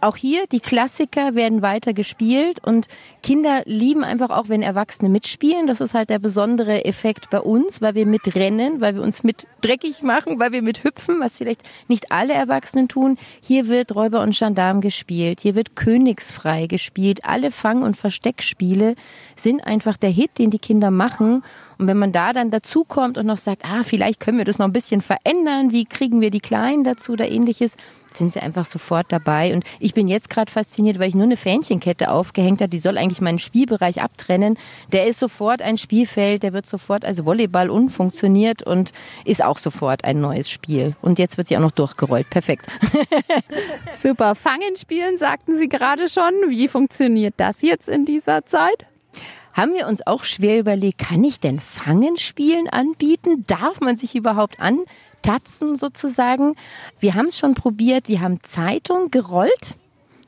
auch 0.00 0.16
hier, 0.16 0.46
die 0.50 0.60
Klassiker 0.60 1.34
werden 1.34 1.62
weiter 1.62 1.92
gespielt 1.92 2.58
und 2.64 2.88
Kinder 3.22 3.62
lieben 3.64 4.04
einfach 4.04 4.30
auch, 4.30 4.48
wenn 4.48 4.62
Erwachsene 4.62 5.08
mitspielen. 5.08 5.66
Das 5.66 5.80
ist 5.80 5.94
halt 5.94 6.10
der 6.10 6.18
besondere 6.18 6.84
Effekt 6.84 7.30
bei 7.30 7.40
uns, 7.40 7.80
weil 7.80 7.94
wir 7.94 8.06
mitrennen, 8.06 8.80
weil 8.80 8.94
wir 8.94 9.02
uns 9.02 9.22
mit 9.22 9.46
dreckig 9.60 10.02
machen, 10.02 10.38
weil 10.38 10.52
wir 10.52 10.62
mit 10.62 10.84
hüpfen, 10.84 11.20
was 11.20 11.38
vielleicht 11.38 11.62
nicht 11.88 12.10
alle 12.10 12.32
Erwachsenen 12.32 12.88
tun. 12.88 13.16
Hier 13.42 13.68
wird 13.68 13.94
Räuber 13.94 14.22
und 14.22 14.36
Gendarm 14.36 14.80
gespielt, 14.80 15.40
hier 15.40 15.54
wird 15.54 15.76
Königsfrei 15.76 16.66
gespielt. 16.66 17.24
Alle 17.24 17.50
Fang- 17.50 17.82
und 17.82 17.96
Versteckspiele 17.96 18.94
sind 19.36 19.66
einfach 19.66 19.96
der 19.96 20.10
Hit, 20.10 20.38
den 20.38 20.50
die 20.50 20.58
Kinder 20.58 20.90
machen. 20.90 21.42
Und 21.82 21.88
wenn 21.88 21.98
man 21.98 22.12
da 22.12 22.32
dann 22.32 22.52
dazukommt 22.52 23.18
und 23.18 23.26
noch 23.26 23.36
sagt, 23.36 23.64
ah, 23.64 23.82
vielleicht 23.82 24.20
können 24.20 24.38
wir 24.38 24.44
das 24.44 24.60
noch 24.60 24.66
ein 24.66 24.72
bisschen 24.72 25.00
verändern, 25.00 25.72
wie 25.72 25.84
kriegen 25.84 26.20
wir 26.20 26.30
die 26.30 26.38
Kleinen 26.38 26.84
dazu 26.84 27.14
oder 27.14 27.28
ähnliches, 27.28 27.76
sind 28.12 28.32
sie 28.32 28.38
einfach 28.38 28.66
sofort 28.66 29.10
dabei. 29.10 29.52
Und 29.52 29.64
ich 29.80 29.92
bin 29.92 30.06
jetzt 30.06 30.30
gerade 30.30 30.52
fasziniert, 30.52 31.00
weil 31.00 31.08
ich 31.08 31.16
nur 31.16 31.24
eine 31.24 31.36
Fähnchenkette 31.36 32.12
aufgehängt 32.12 32.60
habe, 32.60 32.68
die 32.68 32.78
soll 32.78 32.98
eigentlich 32.98 33.20
meinen 33.20 33.40
Spielbereich 33.40 34.00
abtrennen. 34.00 34.56
Der 34.92 35.08
ist 35.08 35.18
sofort 35.18 35.60
ein 35.60 35.76
Spielfeld, 35.76 36.44
der 36.44 36.52
wird 36.52 36.66
sofort 36.66 37.04
als 37.04 37.24
Volleyball 37.24 37.68
unfunktioniert 37.68 38.62
und 38.62 38.92
ist 39.24 39.42
auch 39.42 39.58
sofort 39.58 40.04
ein 40.04 40.20
neues 40.20 40.48
Spiel. 40.48 40.94
Und 41.02 41.18
jetzt 41.18 41.36
wird 41.36 41.48
sie 41.48 41.56
auch 41.56 41.62
noch 41.62 41.72
durchgerollt. 41.72 42.30
Perfekt. 42.30 42.68
Super. 43.92 44.36
Fangen 44.36 44.76
spielen, 44.76 45.16
sagten 45.16 45.56
Sie 45.56 45.68
gerade 45.68 46.08
schon. 46.08 46.32
Wie 46.46 46.68
funktioniert 46.68 47.34
das 47.38 47.60
jetzt 47.60 47.88
in 47.88 48.04
dieser 48.04 48.46
Zeit? 48.46 48.86
Haben 49.52 49.74
wir 49.74 49.86
uns 49.86 50.06
auch 50.06 50.24
schwer 50.24 50.58
überlegt, 50.58 50.98
kann 50.98 51.22
ich 51.24 51.40
denn 51.40 51.60
Fangenspielen 51.60 52.68
anbieten? 52.68 53.44
Darf 53.46 53.80
man 53.80 53.96
sich 53.96 54.14
überhaupt 54.14 54.60
an? 54.60 54.80
Tatzen 55.22 55.76
sozusagen. 55.76 56.56
Wir 56.98 57.14
haben 57.14 57.26
es 57.26 57.38
schon 57.38 57.54
probiert, 57.54 58.08
wir 58.08 58.20
haben 58.20 58.42
Zeitung 58.42 59.10
gerollt, 59.10 59.76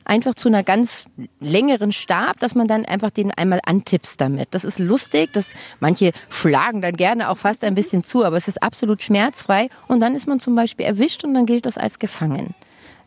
einfach 0.05 0.35
zu 0.35 0.47
einer 0.47 0.63
ganz 0.63 1.05
längeren 1.39 1.91
Stab, 1.91 2.39
dass 2.39 2.55
man 2.55 2.67
dann 2.67 2.85
einfach 2.85 3.09
den 3.09 3.31
einmal 3.31 3.59
antippst 3.65 4.21
damit. 4.21 4.49
Das 4.51 4.63
ist 4.63 4.79
lustig, 4.79 5.33
das, 5.33 5.53
manche 5.79 6.11
schlagen 6.29 6.81
dann 6.81 6.95
gerne 6.95 7.29
auch 7.29 7.37
fast 7.37 7.63
ein 7.63 7.75
bisschen 7.75 8.03
zu, 8.03 8.23
aber 8.23 8.37
es 8.37 8.47
ist 8.47 8.63
absolut 8.63 9.03
schmerzfrei 9.03 9.69
und 9.87 9.99
dann 9.99 10.15
ist 10.15 10.27
man 10.27 10.39
zum 10.39 10.55
Beispiel 10.55 10.85
erwischt 10.85 11.23
und 11.23 11.33
dann 11.33 11.45
gilt 11.45 11.65
das 11.65 11.77
als 11.77 11.99
gefangen. 11.99 12.53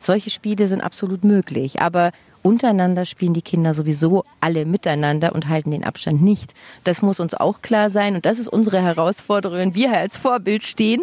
Solche 0.01 0.31
Spiele 0.31 0.67
sind 0.67 0.81
absolut 0.81 1.25
möglich, 1.25 1.81
aber 1.81 2.13
untereinander 2.49 3.05
spielen 3.05 3.35
die 3.35 3.43
Kinder 3.43 3.75
sowieso 3.75 4.25
alle 4.41 4.65
miteinander 4.65 5.35
und 5.35 5.49
halten 5.49 5.71
den 5.71 5.85
Abstand 5.85 6.23
nicht. 6.23 6.55
Das 6.83 7.03
muss 7.03 7.21
uns 7.21 7.35
auch 7.35 7.61
klar 7.61 7.91
sein 7.91 8.15
und 8.15 8.25
das 8.25 8.39
ist 8.39 8.49
unsere 8.49 8.81
Herausforderung, 8.81 9.59
wenn 9.59 9.75
wir 9.75 9.93
als 9.93 10.17
Vorbild 10.17 10.65
stehen. 10.65 11.03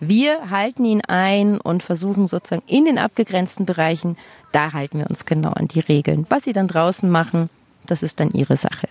Wir 0.00 0.50
halten 0.50 0.84
ihn 0.86 1.02
ein 1.02 1.60
und 1.60 1.82
versuchen 1.82 2.26
sozusagen 2.26 2.62
in 2.66 2.86
den 2.86 2.96
abgegrenzten 2.96 3.66
Bereichen, 3.66 4.16
da 4.52 4.72
halten 4.72 4.98
wir 4.98 5.10
uns 5.10 5.26
genau 5.26 5.50
an 5.50 5.68
die 5.68 5.80
Regeln. 5.80 6.24
Was 6.30 6.44
sie 6.44 6.54
dann 6.54 6.68
draußen 6.68 7.10
machen, 7.10 7.50
das 7.86 8.02
ist 8.02 8.20
dann 8.20 8.32
ihre 8.32 8.56
Sache. 8.56 8.88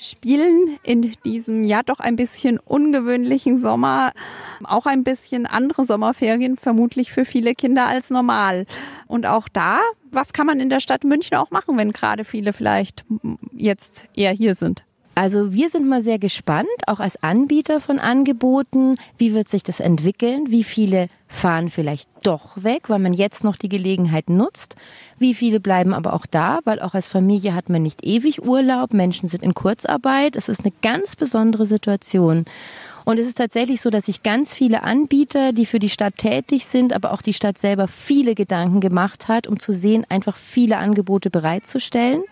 Spielen 0.00 0.78
in 0.82 1.12
diesem 1.24 1.64
ja 1.64 1.82
doch 1.82 2.00
ein 2.00 2.16
bisschen 2.16 2.58
ungewöhnlichen 2.58 3.58
Sommer 3.58 4.12
auch 4.64 4.86
ein 4.86 5.04
bisschen 5.04 5.46
andere 5.46 5.84
Sommerferien 5.84 6.56
vermutlich 6.56 7.12
für 7.12 7.24
viele 7.24 7.54
Kinder 7.54 7.86
als 7.86 8.10
normal. 8.10 8.66
Und 9.06 9.26
auch 9.26 9.48
da, 9.48 9.80
was 10.10 10.32
kann 10.32 10.46
man 10.46 10.60
in 10.60 10.70
der 10.70 10.80
Stadt 10.80 11.04
München 11.04 11.36
auch 11.36 11.50
machen, 11.50 11.76
wenn 11.76 11.92
gerade 11.92 12.24
viele 12.24 12.52
vielleicht 12.52 13.04
jetzt 13.52 14.06
eher 14.16 14.32
hier 14.32 14.54
sind? 14.54 14.82
Also 15.14 15.52
wir 15.52 15.68
sind 15.68 15.86
mal 15.86 16.00
sehr 16.00 16.18
gespannt, 16.18 16.68
auch 16.86 17.00
als 17.00 17.22
Anbieter 17.22 17.80
von 17.80 17.98
Angeboten, 17.98 18.96
wie 19.18 19.34
wird 19.34 19.48
sich 19.48 19.62
das 19.62 19.80
entwickeln, 19.80 20.46
wie 20.48 20.64
viele 20.64 21.08
fahren 21.30 21.70
vielleicht 21.70 22.10
doch 22.24 22.64
weg, 22.64 22.90
weil 22.90 22.98
man 22.98 23.14
jetzt 23.14 23.44
noch 23.44 23.56
die 23.56 23.68
Gelegenheit 23.68 24.28
nutzt, 24.28 24.74
wie 25.18 25.32
viele 25.32 25.60
bleiben 25.60 25.94
aber 25.94 26.12
auch 26.12 26.26
da, 26.26 26.58
weil 26.64 26.82
auch 26.82 26.92
als 26.92 27.06
Familie 27.06 27.54
hat 27.54 27.68
man 27.68 27.82
nicht 27.82 28.04
ewig 28.04 28.42
Urlaub, 28.42 28.92
Menschen 28.92 29.28
sind 29.28 29.42
in 29.42 29.54
Kurzarbeit, 29.54 30.34
es 30.34 30.48
ist 30.48 30.60
eine 30.64 30.72
ganz 30.82 31.14
besondere 31.14 31.66
Situation. 31.66 32.46
Und 33.04 33.18
es 33.18 33.28
ist 33.28 33.38
tatsächlich 33.38 33.80
so, 33.80 33.90
dass 33.90 34.06
sich 34.06 34.22
ganz 34.22 34.54
viele 34.54 34.82
Anbieter, 34.82 35.52
die 35.52 35.66
für 35.66 35.78
die 35.78 35.88
Stadt 35.88 36.18
tätig 36.18 36.66
sind, 36.66 36.92
aber 36.92 37.12
auch 37.12 37.22
die 37.22 37.32
Stadt 37.32 37.58
selber 37.58 37.86
viele 37.86 38.34
Gedanken 38.34 38.80
gemacht 38.80 39.28
hat, 39.28 39.46
um 39.46 39.60
zu 39.60 39.72
sehen, 39.72 40.04
einfach 40.08 40.36
viele 40.36 40.78
Angebote 40.78 41.30
bereitzustellen. 41.30 42.22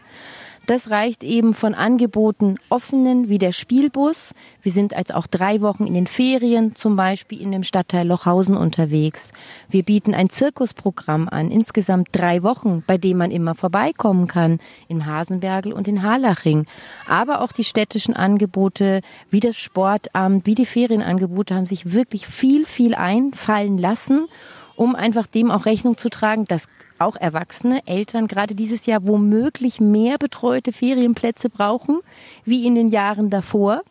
Das 0.69 0.91
reicht 0.91 1.25
eben 1.25 1.55
von 1.55 1.73
Angeboten 1.73 2.57
offenen 2.69 3.31
wie 3.31 3.39
der 3.39 3.53
Spielbus. 3.53 4.35
Wir 4.61 4.71
sind 4.71 4.93
als 4.93 5.11
auch 5.11 5.27
drei 5.27 5.63
Wochen 5.63 5.87
in 5.87 5.95
den 5.95 6.07
Ferien, 6.07 6.75
zum 6.75 6.95
Beispiel 6.95 7.41
in 7.41 7.53
dem 7.53 7.63
Stadtteil 7.63 8.07
Lochhausen 8.07 8.55
unterwegs. 8.55 9.33
Wir 9.71 9.83
bieten 9.83 10.13
ein 10.13 10.29
Zirkusprogramm 10.29 11.27
an, 11.31 11.51
insgesamt 11.51 12.09
drei 12.13 12.43
Wochen, 12.43 12.85
bei 12.87 12.99
dem 12.99 13.17
man 13.17 13.31
immer 13.31 13.55
vorbeikommen 13.55 14.27
kann, 14.27 14.61
in 14.89 15.07
Hasenbergel 15.07 15.73
und 15.73 15.89
in 15.89 16.03
Harlaching. 16.03 16.67
Aber 17.09 17.41
auch 17.41 17.53
die 17.53 17.65
städtischen 17.65 18.15
Angebote, 18.15 19.01
wie 19.31 19.41
das 19.41 19.57
Sportamt, 19.57 20.45
wie 20.45 20.55
die 20.55 20.67
Ferienangebote 20.67 21.55
haben 21.55 21.65
sich 21.65 21.95
wirklich 21.95 22.27
viel, 22.27 22.67
viel 22.67 22.95
einfallen 22.95 23.79
lassen 23.79 24.29
um 24.77 24.95
einfach 24.95 25.27
dem 25.27 25.51
auch 25.51 25.67
Rechnung 25.67 25.99
zu 25.99 26.09
tragen, 26.09 26.45
dass 26.45 26.69
auch 26.99 27.17
Erwachsene, 27.17 27.87
Eltern 27.87 28.29
gerade 28.29 28.55
dieses 28.55 28.87
Jahr 28.87 29.07
womöglich 29.07 29.81
mehr 29.81 30.19
betreute 30.19 30.73
Ferienplätze 30.73 31.51
brauchen, 31.51 32.01
wie 32.45 32.67
in 32.67 32.75
den 32.75 32.89
Jahren 32.91 33.31
davor. 33.31 33.83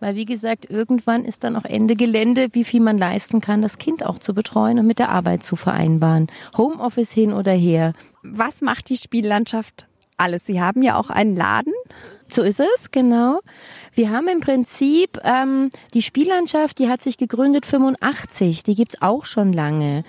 Weil, 0.00 0.16
wie 0.16 0.26
gesagt, 0.26 0.68
irgendwann 0.68 1.24
ist 1.24 1.44
dann 1.44 1.56
auch 1.56 1.64
Ende 1.64 1.96
Gelände, 1.96 2.48
wie 2.52 2.64
viel 2.64 2.80
man 2.80 2.98
leisten 2.98 3.40
kann, 3.40 3.62
das 3.62 3.78
Kind 3.78 4.04
auch 4.04 4.18
zu 4.18 4.34
betreuen 4.34 4.78
und 4.78 4.86
mit 4.86 4.98
der 4.98 5.08
Arbeit 5.08 5.42
zu 5.42 5.56
vereinbaren. 5.56 6.26
Homeoffice 6.56 7.12
hin 7.12 7.32
oder 7.32 7.52
her. 7.52 7.94
Was 8.22 8.60
macht 8.60 8.90
die 8.90 8.98
Spiellandschaft 8.98 9.86
alles? 10.16 10.44
Sie 10.44 10.60
haben 10.60 10.82
ja 10.82 10.98
auch 10.98 11.10
einen 11.10 11.36
Laden. 11.36 11.72
So 12.30 12.42
ist 12.42 12.60
es, 12.60 12.90
genau. 12.90 13.40
Wir 13.94 14.10
haben 14.10 14.28
im 14.28 14.40
Prinzip 14.40 15.20
ähm, 15.22 15.70
die 15.94 16.02
Spiellandschaft, 16.02 16.78
die 16.78 16.88
hat 16.88 17.00
sich 17.00 17.16
gegründet 17.16 17.64
85, 17.64 18.62
die 18.62 18.74
gibt's 18.74 19.00
auch 19.00 19.24
schon 19.24 19.52
lange. 19.52 20.04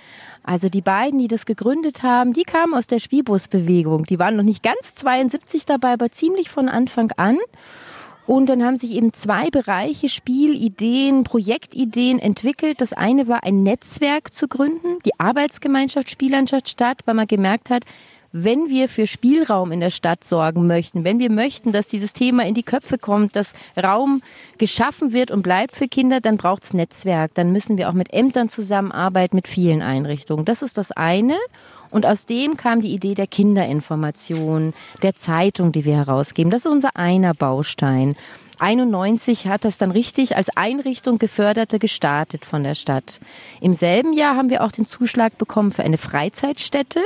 Also 0.46 0.70
die 0.70 0.82
beiden, 0.82 1.18
die 1.18 1.28
das 1.28 1.48
gegründet 1.48 2.04
haben, 2.04 2.34
die 2.34 2.44
kamen 2.44 2.75
aus 2.75 2.86
der 2.86 3.00
Spielbusbewegung. 3.00 4.06
Die 4.06 4.20
waren 4.20 4.36
noch 4.36 4.44
nicht 4.44 4.62
ganz 4.62 4.94
72 4.94 5.66
dabei, 5.66 5.94
aber 5.94 6.12
ziemlich 6.12 6.50
von 6.50 6.70
Anfang 6.70 7.12
an. 7.18 7.40
Und 8.28 8.50
dann 8.50 8.64
haben 8.64 8.78
sich 8.78 8.92
eben 8.92 9.14
zwei 9.14 9.50
Bereiche, 9.50 10.08
Spielideen, 10.08 11.24
Projektideen 11.24 12.20
entwickelt. 12.20 12.80
Das 12.80 12.94
eine 12.94 13.28
war 13.28 13.44
ein 13.44 13.64
Netzwerk 13.64 14.34
zu 14.34 14.48
gründen, 14.48 14.98
die 15.06 15.20
Arbeitsgemeinschaft 15.20 16.10
Spiellandschaft 16.10 16.70
Stadt, 16.70 17.02
weil 17.06 17.16
man 17.16 17.28
gemerkt 17.28 17.72
hat, 17.72 17.84
wenn 18.38 18.68
wir 18.68 18.89
für 18.89 19.08
Spielraum 19.08 19.72
in 19.72 19.80
der 19.80 19.92
Stadt 19.92 20.25
sorgen 20.25 20.68
möchten, 20.68 21.06
wenn 21.06 21.20
wir 21.20 21.32
möchten, 21.32 21.72
dass 21.72 21.88
dieses 21.88 22.12
Thema 22.12 22.46
in 22.46 22.54
die 22.54 22.63
Köpfe 22.63 22.98
kommt, 22.98 23.38
dass 23.38 23.54
Raum 23.82 24.22
geschaffen 24.58 25.13
wird 25.13 25.32
und 25.32 25.42
bleibt 25.42 25.74
für 25.74 25.88
Kinder, 25.88 26.20
dann 26.20 26.36
braucht 26.36 26.65
es 26.65 26.74
Netzwerk. 26.74 27.34
Dann 27.36 27.54
müssen 27.54 27.77
wir 27.77 27.88
auch 27.88 27.94
mit 27.94 28.12
Ämtern 28.12 28.50
zusammenarbeiten, 28.50 29.38
mit 29.38 29.48
vielen 29.48 29.82
Einrichtungen. 29.82 30.44
Das 30.44 30.62
ist 30.62 30.77
das 30.77 30.92
eine. 30.92 31.38
Und 31.92 32.06
aus 32.06 32.25
dem 32.25 32.58
kam 32.58 32.82
die 32.82 32.94
Idee 32.94 33.15
der 33.15 33.27
Kinderinformation, 33.27 34.74
der 35.01 35.13
Zeitung, 35.13 35.72
die 35.72 35.86
wir 35.86 35.96
herausgeben. 35.96 36.51
Das 36.51 36.65
ist 36.65 36.72
unser 36.72 36.98
einer 36.98 37.34
Baustein. 37.34 38.18
91 38.60 39.48
hat 39.48 39.63
das 39.63 39.77
dann 39.77 39.92
richtig 39.92 40.36
als 40.36 40.50
Einrichtung 40.58 41.20
geförderte 41.20 41.80
gestartet 41.80 42.44
von 42.44 42.65
der 42.65 42.75
Stadt. 42.75 43.22
Im 43.62 43.72
selben 43.72 44.12
Jahr 44.12 44.36
haben 44.36 44.50
wir 44.50 44.62
auch 44.62 44.74
den 44.74 44.86
Zuschlag 44.86 45.38
bekommen 45.38 45.72
für 45.72 45.84
eine 45.84 45.98
Freizeitstätte. 45.98 47.00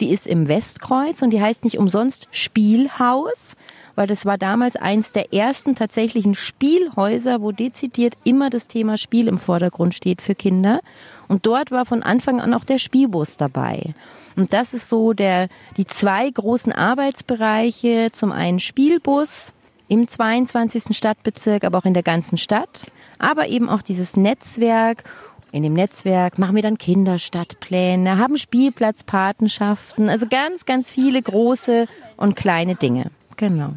Die 0.00 0.10
ist 0.10 0.26
im 0.26 0.48
Westkreuz 0.48 1.22
und 1.22 1.30
die 1.30 1.40
heißt 1.40 1.64
nicht 1.64 1.78
umsonst 1.78 2.28
Spielhaus, 2.30 3.54
weil 3.94 4.06
das 4.06 4.24
war 4.24 4.38
damals 4.38 4.76
eins 4.76 5.12
der 5.12 5.34
ersten 5.34 5.74
tatsächlichen 5.74 6.34
Spielhäuser, 6.36 7.42
wo 7.42 7.50
dezidiert 7.50 8.14
immer 8.22 8.48
das 8.48 8.68
Thema 8.68 8.96
Spiel 8.96 9.26
im 9.26 9.38
Vordergrund 9.38 9.94
steht 9.94 10.22
für 10.22 10.36
Kinder. 10.36 10.80
Und 11.26 11.46
dort 11.46 11.72
war 11.72 11.84
von 11.84 12.02
Anfang 12.02 12.40
an 12.40 12.54
auch 12.54 12.64
der 12.64 12.78
Spielbus 12.78 13.36
dabei. 13.36 13.94
Und 14.36 14.52
das 14.52 14.72
ist 14.72 14.88
so 14.88 15.14
der, 15.14 15.48
die 15.76 15.84
zwei 15.84 16.30
großen 16.30 16.72
Arbeitsbereiche. 16.72 18.10
Zum 18.12 18.30
einen 18.30 18.60
Spielbus, 18.60 19.52
im 19.88 20.06
22. 20.06 20.96
Stadtbezirk, 20.96 21.64
aber 21.64 21.78
auch 21.78 21.84
in 21.84 21.94
der 21.94 22.02
ganzen 22.02 22.36
Stadt. 22.36 22.86
Aber 23.18 23.48
eben 23.48 23.68
auch 23.68 23.82
dieses 23.82 24.16
Netzwerk. 24.16 25.04
In 25.50 25.62
dem 25.62 25.72
Netzwerk 25.72 26.38
machen 26.38 26.56
wir 26.56 26.62
dann 26.62 26.76
Kinderstadtpläne, 26.76 28.18
haben 28.18 28.36
Spielplatzpatenschaften, 28.36 30.08
also 30.08 30.26
ganz, 30.28 30.66
ganz 30.66 30.92
viele 30.92 31.22
große 31.22 31.86
und 32.16 32.36
kleine 32.36 32.74
Dinge. 32.74 33.06
Genau. 33.36 33.72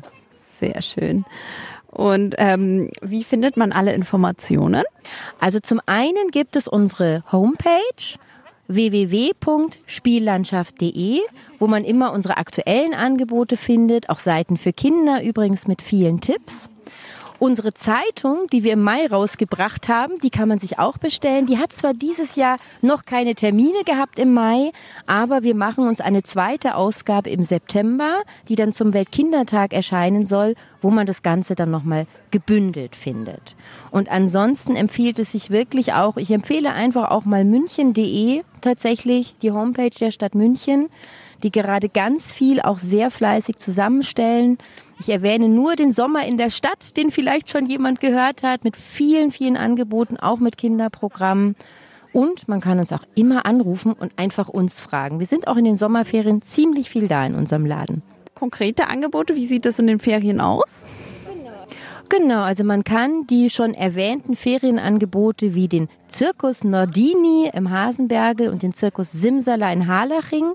Sehr 0.59 0.81
schön. 0.81 1.23
Und 1.91 2.35
ähm, 2.37 2.89
wie 3.01 3.23
findet 3.23 3.55
man 3.57 3.71
alle 3.71 3.93
Informationen? 3.93 4.83
Also 5.39 5.59
zum 5.59 5.81
einen 5.85 6.31
gibt 6.31 6.55
es 6.55 6.67
unsere 6.67 7.23
Homepage 7.31 8.17
www.spiellandschaft.de, 8.67 11.19
wo 11.59 11.67
man 11.67 11.83
immer 11.83 12.13
unsere 12.13 12.37
aktuellen 12.37 12.93
Angebote 12.93 13.57
findet, 13.57 14.09
auch 14.09 14.19
Seiten 14.19 14.55
für 14.57 14.71
Kinder 14.71 15.23
übrigens 15.23 15.67
mit 15.67 15.81
vielen 15.81 16.21
Tipps. 16.21 16.69
Unsere 17.41 17.73
Zeitung, 17.73 18.45
die 18.53 18.63
wir 18.63 18.73
im 18.73 18.83
Mai 18.83 19.07
rausgebracht 19.07 19.89
haben, 19.89 20.19
die 20.19 20.29
kann 20.29 20.47
man 20.47 20.59
sich 20.59 20.77
auch 20.77 20.99
bestellen. 20.99 21.47
Die 21.47 21.57
hat 21.57 21.73
zwar 21.73 21.95
dieses 21.95 22.35
Jahr 22.35 22.57
noch 22.83 23.03
keine 23.03 23.33
Termine 23.33 23.83
gehabt 23.83 24.19
im 24.19 24.31
Mai, 24.35 24.71
aber 25.07 25.41
wir 25.41 25.55
machen 25.55 25.87
uns 25.87 26.01
eine 26.01 26.21
zweite 26.21 26.75
Ausgabe 26.75 27.31
im 27.31 27.43
September, 27.43 28.21
die 28.47 28.55
dann 28.55 28.73
zum 28.73 28.93
Weltkindertag 28.93 29.73
erscheinen 29.73 30.27
soll, 30.27 30.53
wo 30.83 30.91
man 30.91 31.07
das 31.07 31.23
Ganze 31.23 31.55
dann 31.55 31.71
nochmal 31.71 32.05
gebündelt 32.29 32.95
findet. 32.95 33.55
Und 33.89 34.11
ansonsten 34.11 34.75
empfiehlt 34.75 35.17
es 35.17 35.31
sich 35.31 35.49
wirklich 35.49 35.93
auch, 35.93 36.17
ich 36.17 36.29
empfehle 36.29 36.71
einfach 36.71 37.09
auch 37.09 37.25
mal 37.25 37.43
münchen.de 37.43 38.43
tatsächlich, 38.61 39.35
die 39.41 39.51
Homepage 39.51 39.89
der 39.89 40.11
Stadt 40.11 40.35
München 40.35 40.89
die 41.43 41.51
gerade 41.51 41.89
ganz 41.89 42.31
viel 42.31 42.61
auch 42.61 42.77
sehr 42.77 43.11
fleißig 43.11 43.57
zusammenstellen. 43.57 44.57
Ich 44.99 45.09
erwähne 45.09 45.49
nur 45.49 45.75
den 45.75 45.91
Sommer 45.91 46.25
in 46.25 46.37
der 46.37 46.49
Stadt, 46.49 46.95
den 46.97 47.11
vielleicht 47.11 47.49
schon 47.49 47.65
jemand 47.65 47.99
gehört 47.99 48.43
hat, 48.43 48.63
mit 48.63 48.77
vielen, 48.77 49.31
vielen 49.31 49.57
Angeboten, 49.57 50.17
auch 50.17 50.39
mit 50.39 50.57
Kinderprogrammen. 50.57 51.55
Und 52.13 52.47
man 52.47 52.59
kann 52.61 52.79
uns 52.79 52.91
auch 52.91 53.03
immer 53.15 53.45
anrufen 53.45 53.93
und 53.93 54.11
einfach 54.17 54.49
uns 54.49 54.79
fragen. 54.79 55.19
Wir 55.19 55.27
sind 55.27 55.47
auch 55.47 55.57
in 55.57 55.65
den 55.65 55.77
Sommerferien 55.77 56.41
ziemlich 56.41 56.89
viel 56.89 57.07
da 57.07 57.25
in 57.25 57.35
unserem 57.35 57.65
Laden. 57.65 58.01
Konkrete 58.35 58.89
Angebote, 58.89 59.35
wie 59.35 59.45
sieht 59.45 59.65
das 59.65 59.79
in 59.79 59.87
den 59.87 59.99
Ferien 59.99 60.41
aus? 60.41 60.83
Genau, 62.11 62.41
also 62.41 62.65
man 62.65 62.83
kann 62.83 63.25
die 63.27 63.49
schon 63.49 63.73
erwähnten 63.73 64.35
Ferienangebote 64.35 65.55
wie 65.55 65.69
den 65.69 65.87
Zirkus 66.09 66.65
Nordini 66.65 67.49
im 67.53 67.69
Hasenbergel 67.69 68.49
und 68.49 68.63
den 68.63 68.73
Zirkus 68.73 69.13
Simsala 69.13 69.71
in 69.71 69.87
Harlaching 69.87 70.51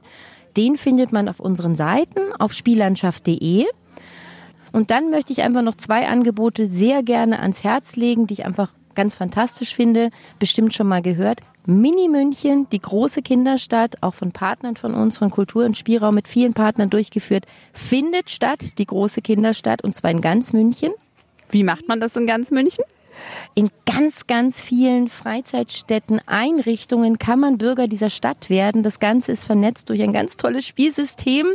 den 0.57 0.77
findet 0.77 1.13
man 1.13 1.29
auf 1.29 1.41
unseren 1.41 1.77
Seiten 1.77 2.33
auf 2.39 2.53
spiellandschaft.de. 2.53 3.67
Und 4.73 4.91
dann 4.91 5.11
möchte 5.11 5.33
ich 5.33 5.43
einfach 5.43 5.63
noch 5.63 5.77
zwei 5.77 6.09
Angebote 6.09 6.67
sehr 6.67 7.03
gerne 7.03 7.41
ans 7.41 7.65
Herz 7.65 7.97
legen, 7.97 8.27
die 8.27 8.35
ich 8.35 8.45
einfach 8.45 8.73
ganz 8.95 9.15
fantastisch 9.15 9.75
finde, 9.75 10.11
bestimmt 10.39 10.75
schon 10.75 10.89
mal 10.89 11.03
gehört. 11.03 11.41
Mini 11.67 12.09
München, 12.09 12.69
die 12.71 12.81
große 12.81 13.23
Kinderstadt, 13.23 14.03
auch 14.03 14.15
von 14.15 14.33
Partnern 14.33 14.77
von 14.77 14.95
uns, 14.95 15.19
von 15.19 15.31
Kultur 15.31 15.65
und 15.65 15.77
Spielraum 15.77 16.15
mit 16.15 16.29
vielen 16.29 16.55
Partnern 16.55 16.91
durchgeführt, 16.91 17.47
findet 17.73 18.31
statt, 18.31 18.61
die 18.79 18.87
große 18.87 19.21
Kinderstadt, 19.21 19.83
und 19.83 19.95
zwar 19.95 20.11
in 20.11 20.21
ganz 20.21 20.53
München. 20.53 20.93
Wie 21.51 21.65
macht 21.65 21.89
man 21.89 22.01
das 22.01 22.17
in 22.17 22.27
ganz 22.27 22.51
München? 22.51 22.85
In 23.55 23.71
ganz, 23.87 24.27
ganz 24.27 24.63
vielen 24.63 25.09
Freizeitstätten, 25.09 26.21
Einrichtungen 26.27 27.19
kann 27.19 27.41
man 27.41 27.59
Bürger 27.59 27.89
dieser 27.89 28.11
Stadt 28.11 28.51
werden. 28.51 28.83
Das 28.83 29.01
Ganze 29.01 29.33
ist 29.33 29.45
vernetzt 29.45 29.89
durch 29.89 30.03
ein 30.03 30.13
ganz 30.13 30.37
tolles 30.37 30.67
Spielsystem. 30.67 31.47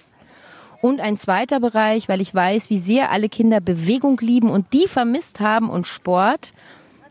Und 0.81 1.01
ein 1.01 1.17
zweiter 1.17 1.59
Bereich, 1.59 2.07
weil 2.07 2.21
ich 2.21 2.33
weiß, 2.33 2.69
wie 2.69 2.79
sehr 2.79 3.11
alle 3.11 3.27
Kinder 3.27 3.59
Bewegung 3.59 4.17
lieben 4.21 4.49
und 4.49 4.73
die 4.73 4.87
vermisst 4.87 5.39
haben 5.39 5.69
und 5.69 5.87
Sport. 5.87 6.53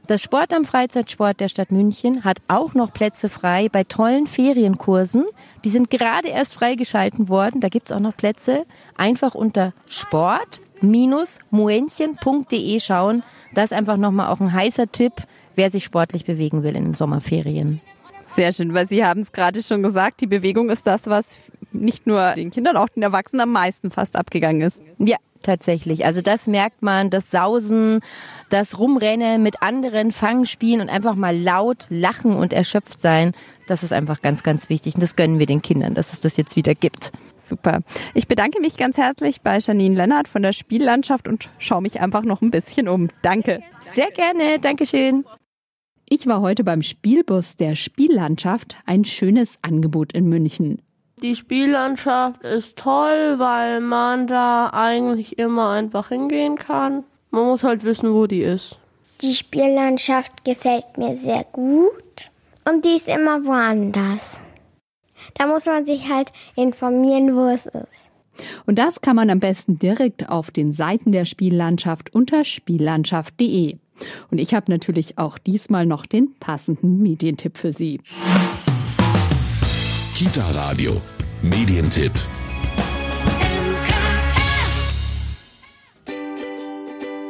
Das 0.08 0.20
Sport 0.22 0.52
am 0.54 0.64
Freizeitsport 0.64 1.38
der 1.38 1.48
Stadt 1.48 1.70
München 1.70 2.24
hat 2.24 2.38
auch 2.48 2.72
noch 2.72 2.94
Plätze 2.94 3.28
frei 3.28 3.68
bei 3.68 3.84
tollen 3.84 4.26
Ferienkursen. 4.26 5.26
Die 5.66 5.68
sind 5.68 5.90
gerade 5.90 6.28
erst 6.28 6.54
freigeschalten 6.54 7.28
worden. 7.28 7.60
Da 7.60 7.68
gibt's 7.68 7.92
auch 7.92 8.00
noch 8.00 8.16
Plätze. 8.16 8.64
Einfach 8.96 9.34
unter 9.34 9.74
sport-muenchen.de 9.86 12.80
schauen. 12.80 13.22
Das 13.54 13.66
ist 13.66 13.74
einfach 13.74 13.98
nochmal 13.98 14.32
auch 14.32 14.40
ein 14.40 14.50
heißer 14.50 14.90
Tipp, 14.90 15.12
wer 15.56 15.68
sich 15.68 15.84
sportlich 15.84 16.24
bewegen 16.24 16.62
will 16.62 16.74
in 16.74 16.84
den 16.84 16.94
Sommerferien. 16.94 17.82
Sehr 18.24 18.52
schön, 18.52 18.72
weil 18.72 18.86
Sie 18.86 19.04
haben 19.04 19.20
es 19.20 19.30
gerade 19.30 19.62
schon 19.62 19.82
gesagt, 19.82 20.22
die 20.22 20.26
Bewegung 20.26 20.70
ist 20.70 20.86
das, 20.86 21.06
was 21.06 21.38
nicht 21.72 22.06
nur 22.06 22.32
den 22.32 22.50
Kindern, 22.50 22.76
auch 22.76 22.88
den 22.88 23.02
Erwachsenen 23.02 23.42
am 23.42 23.52
meisten 23.52 23.90
fast 23.90 24.16
abgegangen 24.16 24.62
ist. 24.62 24.82
Ja, 24.98 25.16
tatsächlich. 25.42 26.04
Also 26.04 26.20
das 26.22 26.46
merkt 26.46 26.82
man, 26.82 27.10
das 27.10 27.30
Sausen, 27.30 28.00
das 28.48 28.78
Rumrennen 28.78 29.42
mit 29.42 29.62
anderen, 29.62 30.12
Fangen, 30.12 30.46
Spielen 30.46 30.80
und 30.80 30.88
einfach 30.88 31.14
mal 31.14 31.36
laut 31.36 31.86
lachen 31.90 32.34
und 32.34 32.52
erschöpft 32.52 33.00
sein. 33.00 33.32
Das 33.66 33.82
ist 33.82 33.92
einfach 33.92 34.22
ganz, 34.22 34.42
ganz 34.42 34.68
wichtig. 34.70 34.94
Und 34.94 35.02
das 35.02 35.16
gönnen 35.16 35.38
wir 35.38 35.46
den 35.46 35.62
Kindern, 35.62 35.94
dass 35.94 36.12
es 36.12 36.20
das 36.22 36.36
jetzt 36.36 36.56
wieder 36.56 36.74
gibt. 36.74 37.12
Super. 37.36 37.80
Ich 38.14 38.26
bedanke 38.26 38.60
mich 38.60 38.76
ganz 38.76 38.96
herzlich 38.96 39.42
bei 39.42 39.58
Janine 39.58 39.94
Lennart 39.94 40.28
von 40.28 40.42
der 40.42 40.52
Spiellandschaft 40.52 41.28
und 41.28 41.48
schaue 41.58 41.82
mich 41.82 42.00
einfach 42.00 42.22
noch 42.22 42.40
ein 42.40 42.50
bisschen 42.50 42.88
um. 42.88 43.08
Danke. 43.22 43.62
Sehr 43.80 44.10
gerne. 44.10 44.58
Dankeschön. 44.58 45.24
Ich 46.08 46.26
war 46.26 46.40
heute 46.40 46.64
beim 46.64 46.82
Spielbus 46.82 47.56
der 47.56 47.76
Spiellandschaft. 47.76 48.76
Ein 48.86 49.04
schönes 49.04 49.58
Angebot 49.60 50.12
in 50.12 50.26
München. 50.26 50.80
Die 51.22 51.34
Spiellandschaft 51.34 52.42
ist 52.42 52.76
toll, 52.76 53.38
weil 53.38 53.80
man 53.80 54.28
da 54.28 54.70
eigentlich 54.72 55.38
immer 55.38 55.70
einfach 55.70 56.10
hingehen 56.10 56.56
kann. 56.56 57.04
Man 57.30 57.44
muss 57.44 57.64
halt 57.64 57.82
wissen, 57.82 58.14
wo 58.14 58.26
die 58.26 58.42
ist. 58.42 58.78
Die 59.20 59.34
Spiellandschaft 59.34 60.44
gefällt 60.44 60.96
mir 60.96 61.16
sehr 61.16 61.44
gut 61.50 62.30
und 62.64 62.84
die 62.84 62.94
ist 62.94 63.08
immer 63.08 63.44
woanders. 63.44 64.40
Da 65.34 65.48
muss 65.48 65.66
man 65.66 65.84
sich 65.84 66.08
halt 66.08 66.30
informieren, 66.54 67.34
wo 67.34 67.46
es 67.48 67.66
ist. 67.66 68.10
Und 68.66 68.78
das 68.78 69.00
kann 69.00 69.16
man 69.16 69.30
am 69.30 69.40
besten 69.40 69.80
direkt 69.80 70.28
auf 70.28 70.52
den 70.52 70.72
Seiten 70.72 71.10
der 71.10 71.24
Spiellandschaft 71.24 72.14
unter 72.14 72.44
spiellandschaft.de. 72.44 73.78
Und 74.30 74.38
ich 74.38 74.54
habe 74.54 74.70
natürlich 74.70 75.18
auch 75.18 75.38
diesmal 75.38 75.84
noch 75.84 76.06
den 76.06 76.34
passenden 76.38 77.02
Medientipp 77.02 77.58
für 77.58 77.72
Sie. 77.72 78.00
Kita 80.18 80.50
Radio. 80.50 81.00
Medientipp. 81.42 82.10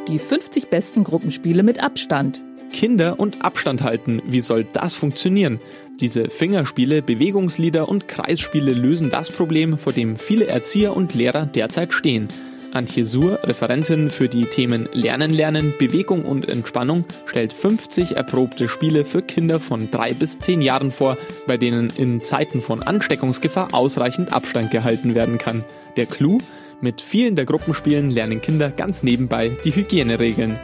Die 0.07 0.17
50 0.17 0.71
besten 0.71 1.03
Gruppenspiele 1.03 1.61
mit 1.61 1.83
Abstand. 1.83 2.41
Kinder 2.73 3.19
und 3.19 3.45
Abstand 3.45 3.83
halten. 3.83 4.23
Wie 4.25 4.41
soll 4.41 4.63
das 4.63 4.95
funktionieren? 4.95 5.59
Diese 5.99 6.31
Fingerspiele, 6.31 7.03
Bewegungslieder 7.03 7.87
und 7.87 8.07
Kreisspiele 8.07 8.73
lösen 8.73 9.11
das 9.11 9.29
Problem, 9.29 9.77
vor 9.77 9.93
dem 9.93 10.17
viele 10.17 10.47
Erzieher 10.47 10.95
und 10.95 11.13
Lehrer 11.13 11.45
derzeit 11.45 11.93
stehen. 11.93 12.27
Antje 12.71 13.05
Suhr, 13.05 13.39
Referentin 13.43 14.09
für 14.09 14.29
die 14.29 14.45
Themen 14.45 14.87
Lernen, 14.93 15.31
Lernen, 15.31 15.73
Bewegung 15.79 16.23
und 16.23 16.47
Entspannung, 16.47 17.05
stellt 17.25 17.51
50 17.51 18.15
erprobte 18.15 18.67
Spiele 18.67 19.05
für 19.05 19.21
Kinder 19.21 19.59
von 19.59 19.89
drei 19.89 20.13
bis 20.13 20.39
zehn 20.39 20.61
Jahren 20.61 20.91
vor, 20.91 21.17
bei 21.47 21.57
denen 21.57 21.89
in 21.97 22.23
Zeiten 22.23 22.61
von 22.61 22.83
Ansteckungsgefahr 22.83 23.73
ausreichend 23.73 24.31
Abstand 24.33 24.71
gehalten 24.71 25.15
werden 25.15 25.37
kann. 25.37 25.65
Der 25.97 26.05
Clou? 26.05 26.37
Mit 26.81 27.01
vielen 27.01 27.35
der 27.35 27.45
Gruppenspielen 27.45 28.09
lernen 28.09 28.39
Kinder 28.39 28.69
ganz 28.69 29.03
nebenbei 29.03 29.51
die 29.65 29.75
Hygieneregeln. 29.75 30.57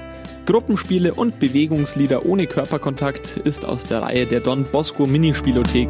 Gruppenspiele 0.46 1.14
und 1.14 1.40
Bewegungslieder 1.40 2.26
ohne 2.26 2.46
Körperkontakt 2.46 3.38
ist 3.38 3.66
aus 3.66 3.86
der 3.86 4.04
Reihe 4.04 4.26
der 4.26 4.40
Don 4.40 4.64
Bosco 4.64 5.08
Minispielothek. 5.08 5.90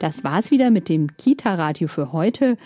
Das 0.00 0.24
war's 0.24 0.50
wieder 0.50 0.70
mit 0.70 0.88
dem 0.88 1.16
Kita-Radio 1.16 1.88
für 1.88 2.12
heute. 2.12 2.56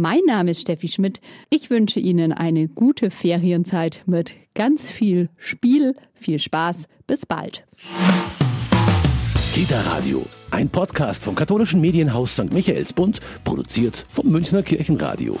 Mein 0.00 0.20
Name 0.28 0.52
ist 0.52 0.60
Steffi 0.60 0.86
Schmidt. 0.86 1.20
Ich 1.50 1.70
wünsche 1.70 1.98
Ihnen 1.98 2.32
eine 2.32 2.68
gute 2.68 3.10
Ferienzeit 3.10 4.04
mit 4.06 4.32
ganz 4.54 4.92
viel 4.92 5.28
Spiel, 5.36 5.96
viel 6.14 6.38
Spaß. 6.38 6.84
Bis 7.08 7.26
bald. 7.26 7.66
Kita 9.52 9.80
Radio, 9.80 10.24
ein 10.52 10.68
Podcast 10.68 11.24
vom 11.24 11.34
katholischen 11.34 11.80
Medienhaus 11.80 12.34
St. 12.34 12.52
Michaelsbund, 12.52 13.18
produziert 13.42 14.06
vom 14.08 14.28
Münchner 14.28 14.62
Kirchenradio. 14.62 15.36